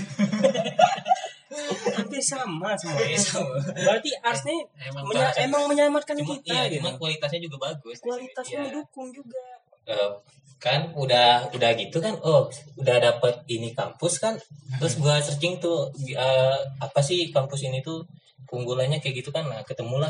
hampir 1.88 2.20
sama 2.20 2.76
semua 2.76 3.00
sama. 3.16 3.56
berarti 3.72 4.12
ars 4.20 4.44
nih 4.44 4.60
Emang 4.84 5.08
menya- 5.08 5.24
bahasa- 5.24 5.40
emang 5.42 5.64
menyamarkan 5.66 6.16
Cuma, 6.18 6.36
kita 6.36 6.52
iya, 6.52 6.64
gitu 6.68 6.84
cuma 6.84 6.92
kualitasnya 6.98 7.40
juga 7.40 7.58
bagus. 7.64 7.98
kualitasnya 8.02 8.60
mendukung 8.62 9.08
juga 9.10 9.44
Eh, 9.86 10.12
kan 10.58 10.90
udah 10.92 11.46
udah 11.48 11.72
gitu 11.78 12.02
kan 12.02 12.12
oh 12.20 12.50
udah 12.76 12.98
dapet 12.98 13.38
ini 13.48 13.70
kampus 13.72 14.18
kan 14.18 14.34
terus 14.76 14.98
gua 14.98 15.16
searching 15.18 15.56
tuh 15.56 15.88
eh, 16.10 16.58
apa 16.76 17.00
sih 17.00 17.30
kampus 17.30 17.64
ini 17.64 17.80
tuh 17.80 18.02
keunggulannya 18.44 18.98
kayak 18.98 19.22
gitu 19.22 19.30
kan 19.30 19.46
nah 19.46 19.62
ketemulah 19.62 20.10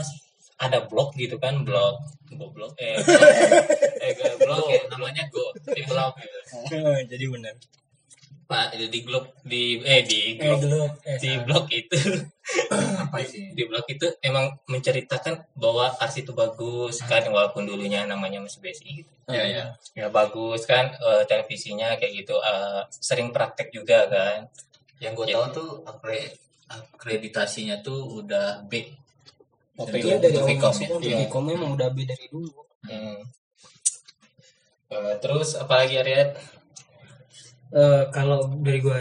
ada 0.56 0.88
blog 0.88 1.12
gitu 1.20 1.36
kan 1.36 1.64
blog. 1.68 2.00
Blog 2.32 2.52
blog. 2.56 2.72
Eh 2.80 2.96
blog, 3.04 3.24
eh 4.00 4.36
blog 4.40 4.66
ya, 4.72 4.82
namanya 4.92 5.24
Go. 5.28 5.52
Di 5.68 5.84
blog 5.84 6.14
gitu. 6.20 6.38
jadi 7.12 7.26
benar. 7.28 7.56
Pak 8.46 8.78
di 8.78 9.00
blog 9.02 9.26
di 9.42 9.82
eh 9.82 10.06
di 10.06 10.38
eh 10.38 10.46
blog. 10.46 10.60
dulu 10.62 10.86
eh, 11.02 11.18
di 11.18 11.32
blog 11.42 11.66
itu. 11.74 11.98
Apa 13.02 13.18
sih? 13.26 13.58
di 13.58 13.64
blog 13.66 13.90
itu 13.90 14.06
emang 14.22 14.54
menceritakan 14.70 15.50
bahwa 15.58 15.90
ars 15.98 16.14
itu 16.22 16.30
bagus 16.30 17.02
kan 17.10 17.26
walaupun 17.26 17.66
dulunya 17.66 18.06
namanya 18.06 18.38
masih 18.46 18.62
BSI 18.62 19.02
gitu. 19.02 19.12
Ya 19.34 19.44
ya. 19.50 19.64
ya 19.98 20.08
bagus 20.14 20.70
kan 20.70 20.94
eh, 20.94 21.24
televisinya 21.26 21.98
kayak 21.98 22.22
gitu. 22.22 22.38
Eh, 22.38 22.82
sering 22.94 23.34
praktek 23.34 23.74
juga 23.74 24.06
kan. 24.08 24.46
Yang 25.02 25.14
gue 25.18 25.26
tahu 25.34 25.46
tuh 25.52 25.70
akre- 25.84 26.38
akreditasinya 26.70 27.82
tuh 27.82 28.24
udah 28.24 28.62
B. 28.70 28.86
Untuk- 29.76 30.00
iya 30.00 30.16
dari 30.18 30.32
untuk 30.34 30.44
awal 30.46 30.56
Vkom 30.56 30.72
masuk 30.72 30.82
ya? 30.82 30.98
Iya. 31.04 31.18
Vkom 31.28 31.46
emang 31.50 31.72
udah 31.74 31.90
B 31.92 31.98
dari 32.04 32.26
dulu 32.28 32.52
Hmm. 32.86 33.18
Eh, 34.86 35.16
terus 35.20 35.58
apalagi 35.58 35.98
Ariat 35.98 36.38
Eh, 37.76 38.04
kalau 38.10 38.46
dari 38.62 38.80
gue 38.80 39.00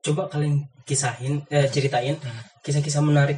coba 0.00 0.30
kalian 0.30 0.64
kisahin 0.82 1.44
eh 1.50 1.68
ceritain 1.68 2.16
kisah-kisah 2.62 3.02
menarik 3.02 3.36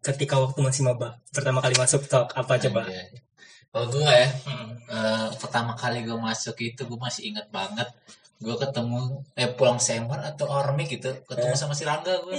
ketika 0.00 0.40
waktu 0.40 0.58
masih 0.58 0.82
maba 0.82 1.20
pertama 1.30 1.60
kali 1.60 1.76
masuk 1.76 2.02
talk 2.08 2.32
apa 2.32 2.58
coba 2.58 2.82
Iya. 2.88 3.04
Kalau 3.68 3.86
gue 3.92 4.00
ya, 4.02 4.26
eh, 4.88 5.26
pertama 5.36 5.76
kali 5.76 6.02
gue 6.02 6.16
masuk 6.16 6.56
itu 6.58 6.82
gue 6.82 6.98
masih 6.98 7.30
ingat 7.30 7.46
banget. 7.52 7.84
Gue 8.38 8.54
ketemu, 8.54 9.26
eh 9.34 9.50
pulang 9.50 9.82
semar 9.82 10.22
atau 10.22 10.46
ormi 10.46 10.86
gitu, 10.86 11.10
ketemu 11.26 11.58
sama 11.58 11.74
si 11.74 11.82
Rangga 11.82 12.22
gue. 12.22 12.38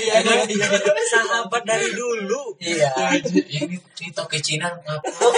iya 0.00 0.24
sahabat 1.08 1.62
dari 1.64 1.92
dulu 1.92 2.56
iya 2.60 2.92
ini 3.20 3.76
ini 3.76 4.08
toke 4.12 4.40
Cina 4.40 4.68
ngapa? 4.68 5.28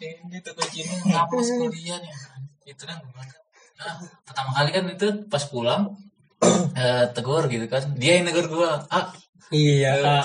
ini 0.00 0.38
toke 0.40 0.64
Cina 0.72 0.94
ngapa 1.04 1.36
kuliah 1.36 2.00
nih? 2.00 2.12
Itu 2.64 2.88
kan? 2.88 3.00
Nah, 3.80 3.96
pertama 4.24 4.50
kali 4.56 4.70
kan 4.76 4.84
itu 4.92 5.08
pas 5.32 5.44
pulang 5.48 5.96
eh, 6.80 7.04
tegur 7.12 7.44
gitu 7.48 7.68
kan 7.68 7.84
dia 7.96 8.20
yang 8.20 8.28
negur 8.28 8.48
gue 8.48 8.68
ah 8.68 9.12
iya. 9.52 10.22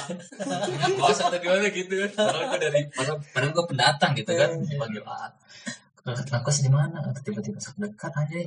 Bos 0.97 1.17
atau 1.17 1.37
gimana 1.41 1.67
gitu. 1.73 1.93
Kan 2.05 2.11
padahal 2.13 2.45
gue 2.53 2.59
dari 2.61 2.81
padahal, 2.93 3.51
gue 3.51 3.65
pendatang 3.65 4.11
gitu 4.13 4.31
kan. 4.33 4.49
Dipanggil 4.61 5.03
ah 5.05 5.29
ke 6.05 6.37
kos 6.45 6.61
di 6.61 6.69
mana? 6.69 7.01
Tiba-tiba 7.25 7.57
sak 7.57 7.81
dekat 7.81 8.13
aja 8.13 8.37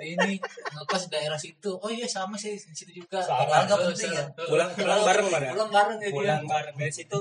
ini 0.00 0.40
ngekos 0.72 1.12
daerah 1.12 1.36
situ 1.36 1.76
oh 1.76 1.90
iya 1.92 2.06
sama 2.08 2.38
sih 2.38 2.56
di 2.56 2.74
situ 2.74 3.04
juga. 3.04 3.20
Eh, 3.20 3.66
penting 3.68 4.10
ya? 4.14 4.24
Pulang- 4.32 4.72
pulang 4.72 5.00
bareng, 5.04 5.26
Mar, 5.28 5.42
ya? 5.42 5.52
pulang 5.52 5.70
bareng 5.70 5.96
ya 5.98 6.08
dia 6.08 6.14
pulang 6.14 6.44
bareng. 6.46 6.74
Dari 6.78 6.92
situ 6.94 7.18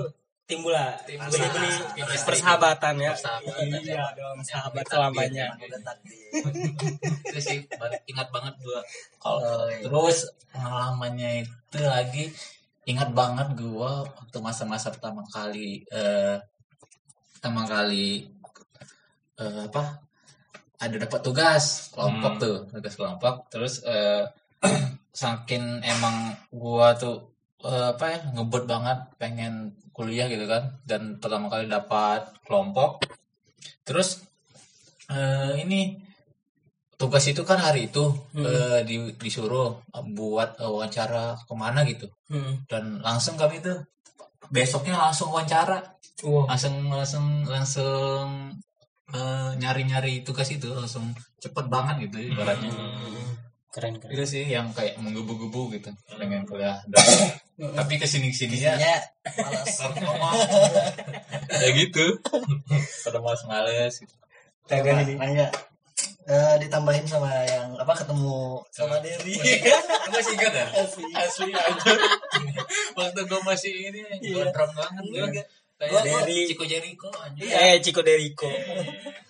timbul 0.50 0.74
lah 0.74 0.98
Timbul. 1.06 1.29
benih-benih 1.29 1.77
persahabatan 2.25 2.94
ya. 2.98 3.13
Persahabatan, 3.13 3.65
iya 3.86 4.06
dong 4.18 4.41
sahabat 4.41 4.86
selamanya. 4.89 5.48
Ya. 5.62 5.70
itu 7.29 7.39
sih 7.39 7.58
ingat 8.10 8.27
banget 8.34 8.58
gua. 8.65 8.82
Kalau 9.22 9.70
terus 9.70 10.25
pengalamannya 10.50 11.46
itu 11.46 11.79
lagi 11.86 12.34
ingat 12.89 13.13
banget 13.13 13.53
gua 13.53 14.01
waktu 14.01 14.38
masa-masa 14.41 14.89
pertama 14.89 15.22
kali 15.29 15.86
eh, 15.94 16.41
pertama 17.38 17.70
kali 17.70 18.25
eh, 19.38 19.62
apa? 19.70 20.01
Ada 20.79 20.96
dapat 21.06 21.22
tugas 21.22 21.94
kelompok 21.94 22.34
Hmm. 22.36 22.41
tuh 22.41 22.58
tugas 22.74 22.96
kelompok. 22.98 23.36
Terus 23.53 23.86
eh, 23.86 24.25
saking 25.13 25.86
emang 25.86 26.34
gua 26.50 26.98
tuh 26.98 27.29
eh, 27.63 27.88
apa 27.92 28.06
ya 28.08 28.20
ngebut 28.36 28.63
banget 28.66 28.98
pengen 29.20 29.75
kuliah 29.92 30.32
gitu 30.32 30.48
kan 30.48 30.80
dan 30.88 31.20
pertama 31.20 31.51
kali 31.51 31.68
dapat 31.68 32.24
kelompok 32.48 33.04
terus 33.84 34.24
eh, 35.12 35.60
ini 35.60 36.00
tugas 36.96 37.24
itu 37.28 37.44
kan 37.48 37.60
hari 37.60 37.88
itu 37.88 38.12
Hmm. 38.36 38.44
eh, 38.44 38.80
di, 38.84 38.96
disuruh 39.16 39.80
buat 40.16 40.60
eh, 40.60 40.68
wawancara 40.68 41.36
ke 41.44 41.54
mana 41.56 41.84
gitu 41.84 42.08
Hmm. 42.32 42.63
dan 42.70 43.00
langsung 43.01 43.36
kami 43.36 43.60
tuh 43.60 43.80
besoknya 44.51 44.96
langsung 44.96 45.32
wawancara 45.32 45.96
Wah. 46.24 46.46
langsung 46.48 46.92
langsung 46.92 47.25
langsung 47.48 48.56
eh, 49.10 49.50
nyari-nyari 49.58 50.22
tugas 50.24 50.48
itu 50.51 50.70
langsung 50.72 51.12
cepet 51.39 51.66
banget 51.68 52.08
gitu 52.08 52.30
ibaratnya 52.30 52.70
keren 53.70 53.98
keren. 53.98 54.12
Itu 54.12 54.26
sih 54.26 54.46
yang 54.46 54.70
kayak 54.72 54.98
menggebu-gebu 54.98 55.74
gitu 55.74 55.90
pengen 56.12 56.44
kuliah 56.44 56.82
Dan- 56.86 57.38
tapi 57.76 57.96
ke 57.96 58.06
sini 58.06 58.30
ke 58.30 58.38
sininya 58.38 58.74
ya 58.74 58.98
malas. 59.38 59.78
Ya 61.52 61.70
gitu. 61.74 62.06
Pada 63.04 63.20
males-males 63.20 63.94
gitu. 63.96 64.16
Coba, 64.64 65.02
nanya. 65.04 65.48
Eh, 66.24 66.56
ditambahin 66.62 67.04
sama 67.04 67.26
yang 67.44 67.74
apa 67.76 67.90
ketemu 67.96 68.62
sama 68.70 69.02
Derry 69.02 69.34
masih 70.14 70.34
ingat 70.36 70.54
ya? 70.54 70.66
Asli. 70.78 71.50
Aja 71.50 71.90
waktu 72.94 73.22
gue 73.24 73.42
masih 73.42 73.74
ini 73.90 74.02
gondrong 74.30 74.70
banget 74.72 75.04
gue 75.06 75.26
kayak 75.26 75.48
Dari- 76.06 76.46
Chico 76.46 76.64
Jericho 76.64 77.10
aja 77.10 77.42
eh 77.42 77.82
Chico 77.82 78.06
Deriko 78.06 78.46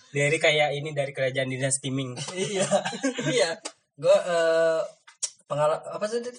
dari 0.10 0.38
kayak 0.38 0.74
ini 0.74 0.91
dari 0.91 1.10
kerajaan 1.10 1.48
dinasti 1.48 1.88
Ming. 1.88 2.19
Iya. 2.36 2.67
Iya 3.25 3.50
gue 4.00 4.15
eh 4.15 4.82
pengalaman 5.50 5.82
apa 5.91 6.06
sih 6.08 6.24
Dit? 6.24 6.38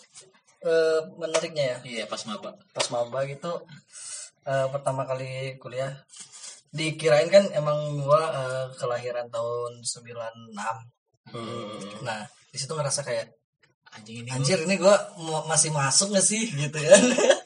Eh, 0.60 1.00
menariknya 1.16 1.64
ya? 1.64 1.76
Iya 1.84 2.04
pas 2.04 2.20
maba. 2.28 2.52
Pas 2.76 2.86
maba 2.92 3.24
gitu 3.24 3.64
eh, 4.44 4.66
pertama 4.68 5.08
kali 5.08 5.56
kuliah. 5.56 5.92
Dikirain 6.70 7.26
kan 7.32 7.44
emang 7.50 7.98
gua 8.04 8.22
eh, 8.30 8.66
kelahiran 8.78 9.26
tahun 9.32 9.82
96 9.82 10.54
nah 12.02 12.26
di 12.50 12.58
situ 12.58 12.74
ngerasa 12.74 13.06
kayak 13.06 13.30
anjing 13.94 14.26
ini 14.26 14.30
anjir 14.34 14.58
ini 14.66 14.74
gua 14.82 14.98
masih 15.46 15.70
masuk 15.72 16.12
gak 16.12 16.26
sih? 16.26 16.44
Gitu 16.48 16.78
kan 16.78 17.02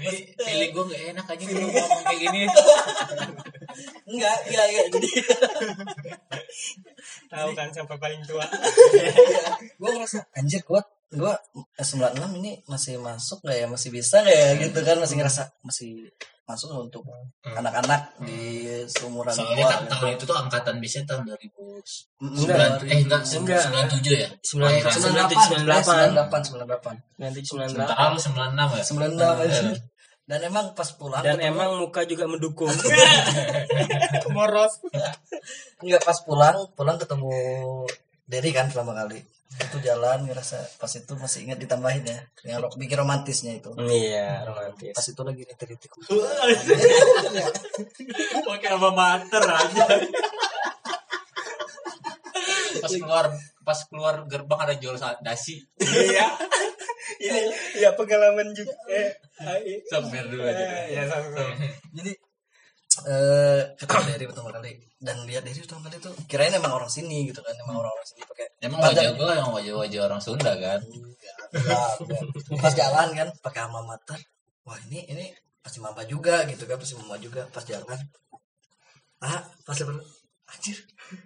ini 0.00 0.32
pilih 0.38 0.68
gue 0.72 0.84
gak 0.92 1.02
enak 1.12 1.26
aja 1.26 1.44
gue 1.44 1.58
ngomong 1.60 2.02
kayak 2.06 2.18
gini. 2.20 2.40
Enggak 4.08 4.36
iya 4.48 4.62
iya 4.68 4.82
jadi. 4.92 5.10
Tahu 7.32 7.50
kan 7.56 7.68
sampai 7.72 7.96
paling 7.96 8.22
tua. 8.28 8.44
Gua 9.80 9.90
ngerasa 9.96 10.28
anjir 10.36 10.60
gua 10.68 10.84
gua 11.12 11.36
eh, 11.80 11.84
96 11.84 12.38
ini 12.40 12.52
masih 12.68 13.00
masuk 13.00 13.40
gak 13.44 13.56
ya? 13.56 13.66
Masih 13.68 13.88
bisa 13.88 14.20
gak 14.20 14.32
ya? 14.36 14.48
Gitu 14.60 14.78
kan 14.84 14.96
masih 15.00 15.16
ngerasa 15.20 15.42
masih 15.64 16.12
masuk 16.42 16.74
untuk 16.74 17.06
anak-anak 17.46 18.18
di 18.20 18.66
seumuran 18.84 19.30
soalnya 19.30 19.62
kan 19.62 19.80
tahun 19.86 20.18
itu 20.18 20.24
tuh 20.26 20.34
angkatan 20.34 20.82
biasanya 20.82 21.06
tahun 21.08 21.22
2000 21.30 21.38
Enggak. 22.18 22.82
eh 22.84 22.98
enggak 23.00 23.20
Enggak. 23.22 23.62
97 23.62 24.10
ya? 24.12 24.28
Sembilan- 24.42 24.70
Lahiran. 24.74 24.90
98. 24.90 25.62
98 25.62 26.42
98 26.50 26.98
98 27.16 27.46
sementara 27.46 28.10
lu 28.10 28.18
96 28.18 28.68
ya? 28.74 28.82
96 28.82 29.46
aja. 29.46 29.62
Dan 30.22 30.38
emang 30.44 30.70
pas 30.72 30.86
pulang 30.92 31.18
dan 31.20 31.38
emang 31.38 31.78
muka 31.78 32.02
juga 32.04 32.26
mendukung. 32.26 32.70
Moros. 34.34 34.82
Enggak 35.78 36.02
pas 36.02 36.18
pulang 36.22 36.56
pulang 36.72 36.96
ketemu 36.96 37.30
Derry 38.24 38.50
kan 38.50 38.70
pertama 38.70 38.94
kali. 38.94 39.22
Itu 39.52 39.76
jalan 39.78 40.24
ngerasa 40.24 40.80
pas 40.80 40.88
itu 40.88 41.12
masih 41.14 41.44
ingat 41.44 41.60
ditambahin 41.60 42.02
ya. 42.02 42.18
Yang 42.48 42.58
ro- 42.64 42.74
bikin 42.74 42.96
romantisnya 42.96 43.52
itu. 43.52 43.68
Iya 43.76 44.42
romantis. 44.42 44.90
Pas 44.92 45.04
itu 45.04 45.20
lagi 45.20 45.42
nitik-nitik 45.44 45.90
pakai 48.48 48.68
nama 48.72 48.90
mater 48.90 49.42
aja. 49.44 49.84
Pas 52.80 52.90
keluar 52.90 53.24
pas 53.62 53.78
keluar 53.86 54.14
gerbang 54.24 54.60
ada 54.64 54.74
jual 54.74 54.96
dasi. 55.20 55.60
Iya. 55.78 56.26
Iya 57.20 57.34
iya 57.76 57.88
pengalaman 57.92 58.50
juga. 58.50 58.72
Eh 58.88 59.20
sambil 59.86 60.26
dulu 60.26 60.42
aja 60.42 60.64
ya 60.88 61.04
sama 61.04 61.28
jadi 61.92 62.16
eh 63.06 63.60
ketemu 63.78 64.02
Derry 64.08 64.24
pertama 64.30 64.50
kali. 64.54 64.72
Dan 65.02 65.16
lihat 65.26 65.42
Derry 65.42 65.60
pertama 65.62 65.88
kali 65.88 65.96
tuh 65.98 66.14
kirain 66.30 66.54
emang 66.54 66.72
orang 66.74 66.90
sini 66.90 67.28
gitu 67.30 67.40
kan 67.42 67.54
emang 67.58 67.82
orang-orang 67.82 68.06
sini 68.06 68.22
pakai 68.26 68.46
emang 68.62 68.80
wajah 68.82 69.04
gue 69.14 69.30
emang 69.34 69.52
wajah-wajah 69.54 70.00
orang 70.06 70.20
Sunda 70.22 70.52
kan? 70.58 70.80
Enggak, 71.52 71.90
enggak. 72.00 72.60
pas 72.62 72.74
jalan 72.74 73.08
kan 73.12 73.28
pakai 73.44 73.60
alma 73.66 73.80
mater 73.84 74.18
wah 74.62 74.78
ini 74.88 75.04
ini 75.10 75.26
pasti 75.62 75.78
maba 75.78 76.02
juga 76.06 76.46
gitu 76.46 76.66
kan 76.66 76.76
pasti 76.78 76.94
maba 76.98 77.16
juga 77.18 77.46
pas 77.50 77.64
jalan. 77.66 77.98
Ah 79.22 79.42
pas 79.66 79.76
lebar 79.78 79.98
anjir 80.52 80.78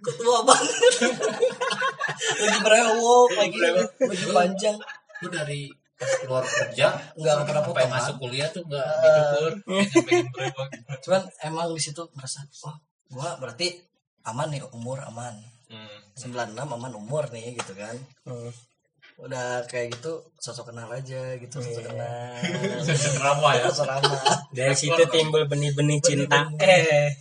kok 0.02 0.14
tua 0.18 0.40
banget. 0.42 0.70
Lagi 2.42 2.58
brewok 2.64 3.28
lagi 3.38 3.58
lagi 3.60 4.26
panjang. 4.32 4.76
Lu 5.22 5.28
dari 5.28 5.68
keluar 5.96 6.44
kerja 6.44 6.86
Nggak 7.16 7.34
pernah 7.48 7.62
sampai 7.64 7.72
potong, 7.72 7.90
masuk 7.92 8.14
kan? 8.14 8.22
kuliah 8.22 8.48
tuh 8.52 8.62
nggak 8.68 8.86
dicukur 9.00 9.52
pengen 10.06 10.26
berubah. 10.32 10.66
Cuman 11.00 11.22
emang 11.40 11.66
di 11.72 11.82
situ 11.82 12.02
merasa 12.12 12.44
oh 12.68 12.76
gua 13.08 13.40
berarti 13.40 13.80
aman 14.28 14.48
nih 14.52 14.62
umur 14.76 15.00
aman. 15.08 15.34
Hmm. 15.66 15.98
96 16.16 16.56
aman 16.56 16.92
umur 16.94 17.24
nih 17.32 17.56
gitu 17.56 17.72
kan. 17.72 17.96
Udah 19.16 19.64
kayak 19.64 19.96
gitu 19.96 20.20
sosok 20.36 20.72
kenal 20.72 20.92
aja 20.92 21.40
gitu 21.40 21.56
sosok 21.64 21.88
kenal. 21.88 22.36
Drama 23.20 23.48
ya. 23.56 23.64
Sosok 23.72 23.88
ramah 23.88 24.20
dari 24.52 24.76
situ 24.76 25.02
timbul 25.08 25.48
benih-benih. 25.48 25.98
cinta. 26.04 26.52
Eh 26.60 27.16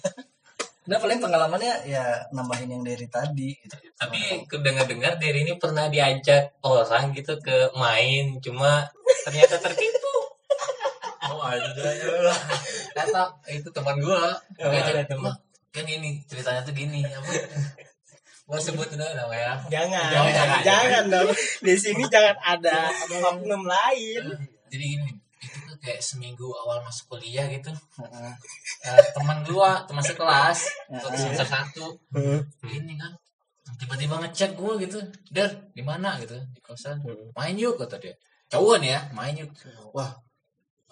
Nah 0.85 0.97
paling 1.01 1.17
pengalamannya 1.17 1.89
ya 1.89 2.05
nambahin 2.29 2.69
yang 2.69 2.83
dari 2.85 3.07
tadi 3.09 3.57
gitu. 3.57 3.75
Tapi 3.97 4.45
kedengar-dengar 4.45 5.17
dari 5.17 5.41
ini 5.41 5.57
pernah 5.57 5.89
diajak 5.89 6.53
orang 6.61 7.09
gitu 7.11 7.33
ke 7.41 7.73
main, 7.73 8.37
cuma 8.37 8.85
ternyata 9.25 9.57
tertipu. 9.57 10.13
oh 11.33 11.41
ada 11.41 11.73
lah 12.21 12.37
kata 12.93 13.23
itu 13.49 13.65
teman 13.73 13.97
gua 13.97 14.29
Oh, 14.61 14.69
Ngajak, 14.69 14.93
ada 14.93 15.03
teman. 15.09 15.33
"Wah, 15.33 15.35
kan 15.73 15.83
ini 15.89 16.21
ceritanya 16.29 16.61
tuh 16.61 16.71
gini 16.71 17.01
apa 17.01 17.27
gua 18.45 18.61
sebut 18.61 18.85
udah 18.93 19.09
namanya 19.17 19.57
jangan 19.67 20.05
Jangan, 20.13 20.31
jangan, 20.31 20.59
jangan. 20.61 21.03
dong 21.09 21.29
di 21.65 21.73
sini 21.75 22.05
jangan 22.07 22.37
ada 22.39 22.93
oknum 23.33 23.65
lain 23.65 24.23
jadi 24.69 24.85
gini 24.85 25.11
tuh 25.75 25.79
kayak 25.83 25.99
seminggu 25.99 26.47
awal 26.55 26.79
masuk 26.79 27.11
kuliah 27.11 27.43
gitu. 27.51 27.67
Eh, 28.81 29.03
teman 29.11 29.43
gua 29.43 29.83
teman 29.83 29.99
sekelas 29.99 30.59
waktu 30.87 31.17
semester 31.19 31.43
satu. 31.45 31.85
Ini 32.63 32.95
kan 32.95 33.11
tiba-tiba 33.75 34.15
ngechat 34.23 34.55
gua 34.55 34.79
gitu. 34.79 35.03
Der 35.27 35.51
di 35.75 35.83
mana? 35.83 36.15
gitu 36.23 36.39
di 36.55 36.63
kosan. 36.63 37.03
Main 37.35 37.59
yuk 37.59 37.75
kata 37.75 37.99
dia. 37.99 38.15
Cowok 38.47 38.79
nih 38.79 38.95
ya 38.95 39.01
main 39.11 39.35
yuk. 39.35 39.51
Wah 39.91 40.15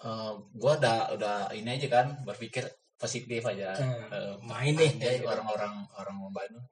eh, 0.04 0.32
gua 0.52 0.72
udah 0.76 1.16
udah 1.16 1.36
ini 1.56 1.80
aja 1.80 1.88
kan 1.88 2.06
berpikir 2.28 2.68
positif 3.00 3.40
aja. 3.48 3.72
Eh, 4.12 4.34
main 4.44 4.76
nih. 4.76 5.24
orang-orang 5.24 5.88
orang 5.96 6.16
Bandung 6.28 6.66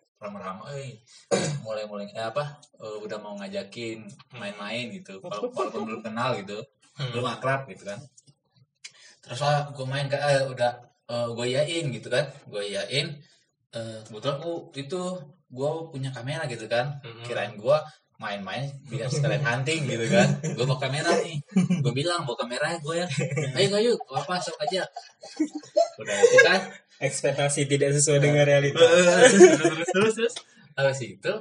mulai-mulai 1.67 2.07
eh, 2.15 2.27
apa 2.31 2.45
eh, 2.79 2.99
udah 3.03 3.19
mau 3.19 3.35
ngajakin 3.39 4.07
main-main 4.39 4.91
gitu. 4.95 5.19
Wala- 5.23 5.51
walaupun 5.51 5.83
belum 5.87 6.03
kenal 6.03 6.35
gitu 6.39 6.59
belum 6.99 7.27
akrab 7.29 7.69
gitu 7.71 7.89
kan. 7.89 7.99
Terus 9.23 9.41
lah 9.41 9.71
gue 9.71 9.87
main 9.87 10.11
kan 10.11 10.21
eh, 10.21 10.45
udah 10.49 10.73
gue 11.33 11.47
yain 11.49 11.89
gitu 11.93 12.09
kan. 12.13 12.27
Gue 12.49 12.73
yain 12.73 13.17
eh, 13.73 13.99
kebetulan 14.05 14.39
oh, 14.45 14.69
itu 14.77 15.01
gue 15.53 15.71
punya 15.93 16.11
kamera 16.13 16.45
gitu 16.49 16.67
kan. 16.69 17.01
Kirain 17.25 17.55
gue 17.57 17.79
main-main 18.23 18.71
biar 18.87 19.11
sekalian 19.11 19.43
hunting 19.43 19.89
gitu 19.91 20.07
kan. 20.07 20.29
Gue 20.55 20.65
bawa 20.69 20.79
kamera 20.79 21.11
nih. 21.23 21.43
Gue 21.83 21.93
bilang 21.95 22.23
bawa 22.23 22.39
kamera 22.47 22.79
gue 22.79 23.03
ya. 23.03 23.07
Ayo 23.59 23.75
ayo 23.79 23.93
apa 24.15 24.39
sok 24.39 24.63
aja. 24.63 24.87
Udah 25.99 26.17
itu 26.23 26.39
kan. 26.47 26.61
Ekspektasi 27.03 27.67
tidak 27.67 27.99
sesuai 27.99 28.23
dengan 28.23 28.47
realita. 28.47 28.79
Terus 28.79 29.91
terus 29.91 30.15
terus. 30.15 30.35
Habis 30.79 31.03
itu 31.03 31.33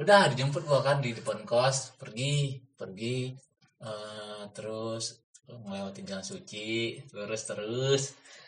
udah 0.00 0.32
dijemput 0.32 0.64
gua 0.64 0.80
kan 0.80 1.04
di 1.04 1.12
depan 1.12 1.44
kos. 1.44 1.92
Pergi 2.00 2.56
pergi 2.72 3.36
eh, 3.84 4.44
terus 4.50 5.20
ngelewatin 5.44 6.04
jalan 6.04 6.24
suci 6.24 6.96
terus 7.04 7.42
terus 7.44 8.02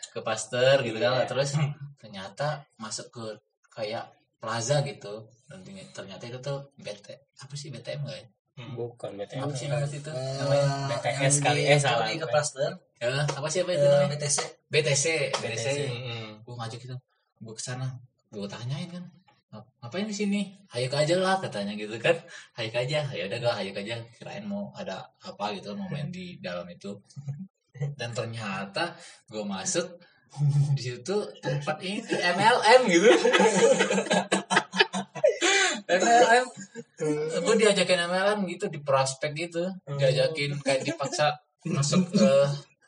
ke 0.09 0.19
pasteur 0.19 0.81
gitu 0.81 0.97
kan. 0.97 1.23
Terus 1.25 1.53
ternyata 2.01 2.65
masuk 2.75 3.07
ke 3.09 3.25
kayak 3.69 4.09
plaza 4.37 4.81
gitu. 4.81 5.29
Dan 5.47 5.61
ternyata- 5.93 6.25
itu 6.25 6.39
tuh 6.39 6.73
BT 6.75 7.07
apa 7.37 7.53
sih 7.53 7.69
BTM 7.69 8.01
enggak 8.01 8.17
ya? 8.17 8.27
Bukan 8.73 9.11
BTM 9.15 9.41
apa 9.43 9.53
sih 9.53 9.67
namanya 9.67 9.93
itu? 9.93 10.09
Eh, 10.09 10.33
namanya 10.35 10.67
BTS 10.89 11.21
yang 11.21 11.45
kali, 11.45 11.61
eh, 11.63 11.77
salah. 11.77 12.07
ke 12.09 12.27
plaster 12.27 12.71
ya, 12.97 13.07
apa 13.23 13.47
sih 13.47 13.59
apa 13.61 13.71
itu 13.71 13.85
eh, 13.85 13.91
namanya? 13.93 14.09
BTC 14.17 14.37
BTC 14.67 15.05
BTC 15.37 15.67
gue 16.41 16.55
ngajak 16.57 16.79
gitu. 16.81 16.95
Gue 17.37 17.53
ke 17.53 17.61
sana 17.61 17.87
gue 18.27 18.43
tanyain 18.43 18.89
kan. 18.89 19.03
"Ngap- 19.05 19.26
ngapain 19.53 20.07
di 20.07 20.15
sini? 20.15 20.41
Hayuk 20.71 20.93
aja 20.93 21.15
lah 21.19 21.35
katanya 21.39 21.73
gitu 21.75 21.95
kan. 21.97 22.15
Hayuk 22.59 22.75
aja. 22.75 22.99
Ya 23.11 23.23
udah 23.27 23.37
gak 23.39 23.57
hayuk 23.63 23.75
aja. 23.79 23.95
Kirain 24.15 24.45
mau 24.45 24.71
ada 24.75 25.07
apa 25.23 25.55
gitu 25.55 25.75
mau 25.75 25.87
main 25.87 26.11
di 26.11 26.39
dalam 26.43 26.67
itu. 26.67 26.99
Dan 27.95 28.11
ternyata 28.11 28.97
gue 29.29 29.43
masuk 29.45 30.01
di 30.75 30.81
situ 30.83 31.15
tempat 31.39 31.79
ini 31.79 32.03
MLM 32.11 32.81
gitu. 32.91 33.07
MLM 35.87 36.45
gue 37.41 37.55
diajakin 37.63 37.99
MLM 38.11 38.39
gitu 38.51 38.67
di 38.67 38.83
prospek 38.83 39.31
gitu. 39.37 39.63
Diajakin 39.87 40.59
kayak 40.59 40.83
dipaksa 40.83 41.31
masuk 41.67 42.11
ke 42.11 42.31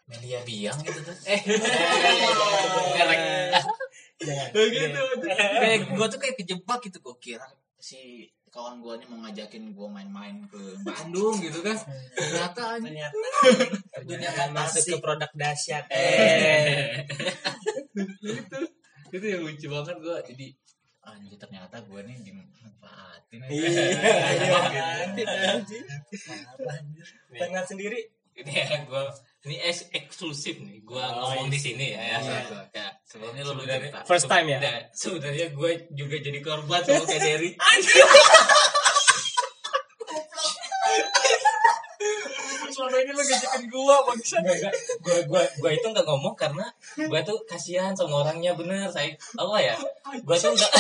Melia 0.10 0.42
Biang 0.42 0.80
gitu 0.82 1.00
tuh 1.06 1.14
eh 1.30 1.38
jangan. 4.20 4.50
Gitu 4.54 5.02
kayak 5.24 5.80
gue 5.96 6.08
tuh 6.12 6.20
kayak 6.20 6.36
kejebak 6.40 6.80
gitu 6.86 6.98
gue 7.00 7.16
kira 7.20 7.48
si 7.80 8.28
kawan 8.50 8.82
gue 8.82 8.94
nih 8.98 9.08
mau 9.14 9.22
ngajakin 9.24 9.78
gue 9.78 9.88
main-main 9.88 10.42
ke 10.50 10.58
Bandung 10.82 11.38
gitu 11.38 11.62
kan. 11.62 11.78
Ternyata 12.18 12.82
ternyata. 12.82 13.14
Dunia 14.02 14.30
Ternyata 14.34 14.50
masuk 14.50 14.84
ke 14.90 14.98
produk 14.98 15.30
dahsyat. 15.38 15.86
Eh. 15.94 17.06
Itu 18.26 18.60
itu 19.14 19.26
yang 19.26 19.42
lucu 19.46 19.70
banget 19.70 19.98
gue 20.02 20.18
jadi 20.34 20.48
anjir 21.06 21.38
ternyata 21.38 21.78
gue 21.86 22.02
nih 22.06 22.18
dimanfaatin. 22.26 23.40
Iya. 23.54 23.86
Tengah 27.38 27.64
sendiri. 27.70 28.02
Ini 28.34 28.52
ya 28.54 28.82
gue 28.82 29.04
ini 29.48 29.56
eks- 29.64 29.88
eksklusif 29.96 30.60
nih. 30.60 30.84
Gue 30.84 31.00
ngomong 31.00 31.48
di 31.48 31.56
sini 31.56 31.96
ya, 31.96 32.02
ya. 32.02 32.20
Iya. 32.20 32.40
Ya, 32.76 32.88
sebelumnya 33.08 33.44
lu 33.48 33.56
sebenarnya 33.56 33.88
cerita 33.88 34.00
first 34.04 34.28
time 34.28 34.48
ya? 34.52 34.60
Nah, 34.60 34.78
sebenarnya 34.92 35.48
gue 35.56 35.72
juga 35.96 36.16
jadi 36.20 36.40
korban 36.44 36.82
sama 36.84 37.04
kayak 37.08 37.22
Derry 37.24 37.52
selama 42.80 42.96
ini 42.96 43.12
lu 43.12 43.20
ngajakin 43.20 43.64
gue 43.68 43.96
bangsa 44.08 44.36
gue 44.40 45.18
gue 45.28 45.44
gue 45.60 45.72
itu 45.76 45.88
nggak 45.92 46.06
ngomong 46.08 46.32
karena 46.40 46.64
gue 46.96 47.20
tuh 47.28 47.36
kasihan 47.44 47.92
sama 47.92 48.24
orangnya 48.24 48.56
bener. 48.56 48.88
Saya 48.88 49.12
apa 49.36 49.58
ya? 49.60 49.76
Gue 50.24 50.36
tuh 50.40 50.56
nggak 50.56 50.72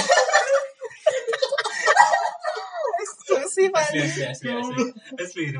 asli 3.67 3.99
asli 3.99 4.23
asli 4.23 4.47
asli. 4.55 4.83
Asli 5.19 5.41
itu 5.51 5.59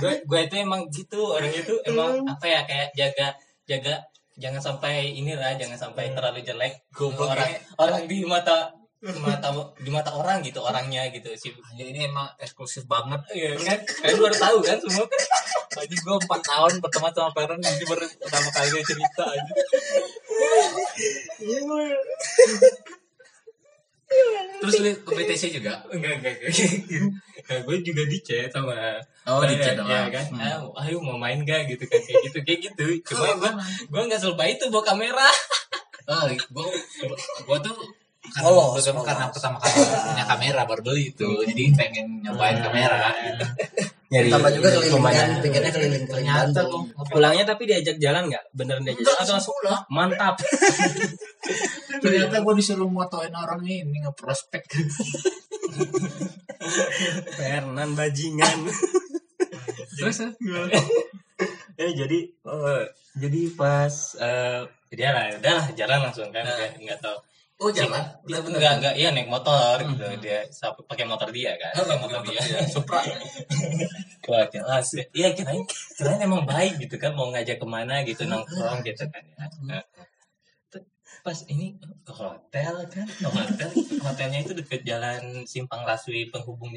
gue 0.00 0.12
gue 0.24 0.40
itu 0.48 0.56
emang 0.56 0.88
gitu 0.88 1.20
orangnya 1.20 1.60
tuh 1.66 1.78
emang 1.84 2.24
apa 2.24 2.46
ya 2.48 2.60
kayak 2.64 2.88
jaga 2.96 3.28
jaga 3.68 3.94
jangan 4.40 4.62
sampai 4.62 5.14
inilah 5.14 5.54
jangan 5.60 5.78
sampai 5.78 6.10
terlalu 6.16 6.42
jelek 6.42 6.88
Goblok 6.90 7.36
orang 7.36 7.52
ini. 7.52 7.60
orang 7.78 8.02
di 8.08 8.18
mata 8.26 8.72
di 9.04 9.20
mata 9.20 9.52
di 9.76 9.90
mata 9.92 10.10
orang 10.16 10.40
gitu 10.40 10.64
orangnya 10.64 11.04
gitu 11.12 11.28
sih. 11.36 11.52
Ini 11.76 12.08
emang 12.08 12.24
eksklusif 12.40 12.88
banget. 12.88 13.20
Iya 13.36 13.52
kan? 13.60 13.78
Kalian 13.84 14.16
baru 14.16 14.36
tahu 14.40 14.58
kan 14.64 14.78
semua 14.80 15.04
Anjing 15.74 16.00
gue 16.06 16.16
4 16.16 16.30
tahun 16.38 16.72
berteman 16.78 17.10
sama 17.10 17.30
Feren 17.34 17.58
ini 17.58 17.84
baru 17.84 18.06
pertama 18.06 18.48
kali 18.54 18.78
cerita 18.86 19.24
aja. 19.26 19.52
Terus 24.60 24.74
lu 24.80 24.90
ke 25.04 25.12
BTC 25.12 25.42
juga? 25.52 25.82
enggak 25.90 26.12
enggak 26.20 26.32
enggak. 26.40 26.52
Nah, 27.44 27.60
gue 27.60 27.76
juga 27.84 28.08
di 28.08 28.16
chat 28.24 28.48
sama 28.48 28.72
Oh, 29.28 29.44
di 29.44 29.60
chat 29.60 29.76
ya, 29.76 29.84
doang. 29.84 30.08
kan? 30.08 30.24
Hmm. 30.32 30.40
ah, 30.40 30.88
ayo 30.88 30.96
mau 30.96 31.20
main 31.20 31.44
gak 31.44 31.68
gitu 31.68 31.84
kan 31.84 32.00
kayak 32.00 32.20
gitu 32.24 32.38
kayak 32.40 32.60
gitu. 32.72 32.86
Cuma 33.12 33.36
gue 33.36 33.50
gue 33.84 34.02
nggak 34.08 34.16
selebay 34.16 34.56
itu 34.56 34.64
bawa 34.72 34.80
kamera. 34.82 35.28
Oh, 36.04 36.24
gue 36.28 36.66
gue 37.48 37.58
tuh 37.64 37.76
karena, 38.28 38.44
polos. 38.44 38.84
karena 38.84 39.24
pertama 39.32 39.56
kali 39.56 39.72
punya 39.84 40.24
kamera 40.24 40.60
baru 40.64 40.80
beli 40.84 41.08
itu 41.08 41.28
jadi 41.48 41.64
pengen 41.72 42.20
nyobain 42.20 42.60
kamera 42.60 43.08
Nyari 44.04 44.28
Tambah 44.28 44.50
juga 44.52 44.68
keliling 44.68 44.92
pemandangan. 44.92 45.28
kan, 45.30 45.42
pikirnya 45.42 45.72
keliling-keliling 45.72 46.06
ternyata 46.06 46.60
Bandung. 46.60 46.84
lu 46.92 47.04
pulangnya 47.08 47.44
tapi 47.44 47.62
diajak 47.64 47.96
jalan 47.98 48.22
nggak? 48.28 48.44
Beneran 48.52 48.82
diajak 48.84 49.02
jalan 49.02 49.18
atau 49.18 49.32
langsung 49.34 49.54
pulang. 49.58 49.82
mantap? 49.88 50.34
Ternyata 52.04 52.36
gue 52.40 52.54
disuruh 52.54 52.86
motoin 52.86 53.32
orang 53.32 53.60
ini 53.64 53.96
ngeprospek. 54.00 54.62
Fernan 57.34 57.90
bajingan. 57.94 58.58
Terus 59.98 60.16
ya 61.74 61.88
jadi 61.90 62.18
eh, 62.30 62.84
jadi 63.14 63.40
pas 63.52 63.94
eh 64.16 64.62
dia 64.88 65.10
lah 65.10 65.26
udah 65.34 65.52
lah 65.54 65.66
jalan 65.74 65.98
langsung 66.02 66.30
kan 66.30 66.42
Nah. 66.42 66.54
nggak 66.54 66.70
nggak 66.80 66.98
tahu 67.02 67.18
oh 67.62 67.70
jalan 67.70 68.02
dia 68.26 68.38
enggak 68.42 68.72
enggak 68.82 68.94
iya 68.98 69.08
naik 69.14 69.30
motor 69.30 69.78
gitu 69.82 70.04
dia 70.18 70.42
sampai 70.50 70.82
pakai 70.90 71.06
motor 71.06 71.30
dia 71.30 71.54
kan 71.54 71.72
Oh, 71.78 71.98
motor 72.02 72.20
dia. 72.26 72.40
Supra. 72.66 73.00
Wah, 74.28 74.48
jelas. 74.48 74.88
Iya, 75.12 75.36
kirain, 75.36 75.60
kirain 75.68 76.16
emang 76.24 76.48
baik 76.48 76.80
gitu 76.80 76.96
kan, 76.96 77.12
mau 77.12 77.28
ngajak 77.28 77.60
ke 77.60 77.66
mana 77.68 78.00
gitu, 78.08 78.24
nongkrong 78.24 78.80
gitu 78.80 79.04
kan. 79.12 79.20
ya. 79.20 79.44
Nah, 79.68 79.82
t- 80.72 80.80
pas 81.20 81.36
ini 81.44 81.76
ke 81.76 82.12
hotel 82.12 82.88
kan, 82.88 83.04
ke 83.04 83.28
hotel, 83.28 83.68
hotelnya 84.00 84.40
itu 84.40 84.56
deket 84.56 84.80
jalan 84.80 85.44
Simpang 85.44 85.84
Laswi, 85.84 86.32
penghubung 86.32 86.72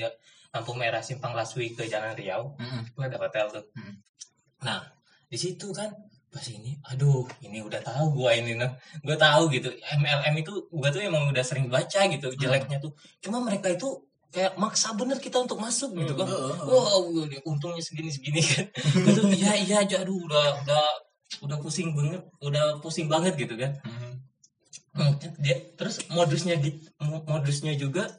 lampu 0.52 0.72
merah 0.76 1.00
Simpang 1.00 1.32
Laswi 1.32 1.72
ke 1.72 1.88
Jalan 1.88 2.20
Riau. 2.20 2.52
Itu 2.84 3.00
ada 3.00 3.16
hotel 3.16 3.48
tuh. 3.48 3.64
Hmm. 3.80 3.96
Nah, 4.68 4.84
di 5.32 5.40
situ 5.40 5.72
kan 5.72 5.88
pas 6.28 6.44
ini, 6.52 6.76
aduh, 6.92 7.24
ini 7.42 7.64
udah 7.64 7.82
tahu 7.82 8.06
gua 8.24 8.36
ini 8.36 8.54
nah. 8.60 8.76
Gua 9.02 9.18
tahu 9.18 9.50
gitu. 9.56 9.72
MLM 9.74 10.36
itu 10.44 10.54
gua 10.70 10.92
tuh 10.92 11.02
emang 11.02 11.32
udah 11.32 11.44
sering 11.44 11.72
baca 11.72 12.02
gitu 12.08 12.28
jeleknya 12.36 12.78
tuh. 12.84 12.92
Cuma 13.24 13.40
mereka 13.42 13.72
itu 13.72 14.04
kayak 14.28 14.60
maksa 14.60 14.92
bener 14.94 15.18
kita 15.24 15.40
untuk 15.40 15.58
masuk 15.58 15.96
gitu 15.96 16.14
kan. 16.14 16.28
Wow, 16.68 17.26
dia 17.32 17.40
untungnya 17.48 17.80
segini 17.82 18.12
segini 18.12 18.44
kan. 18.44 18.68
Itu 19.08 19.22
iya 19.34 19.56
iya 19.56 19.76
aja 19.88 20.04
aduh 20.04 20.20
udah 20.20 20.46
udah 20.68 20.84
udah 21.48 21.58
pusing 21.64 21.96
banget, 21.96 22.22
udah 22.44 22.80
pusing 22.84 23.08
banget 23.08 23.34
gitu 23.40 23.56
kan. 23.56 23.72
Hmm, 24.98 25.14
dia 25.40 25.56
terus 25.78 26.02
modusnya 26.10 26.58
di 26.58 26.82
mo- 27.00 27.24
modusnya 27.24 27.78
juga 27.78 28.10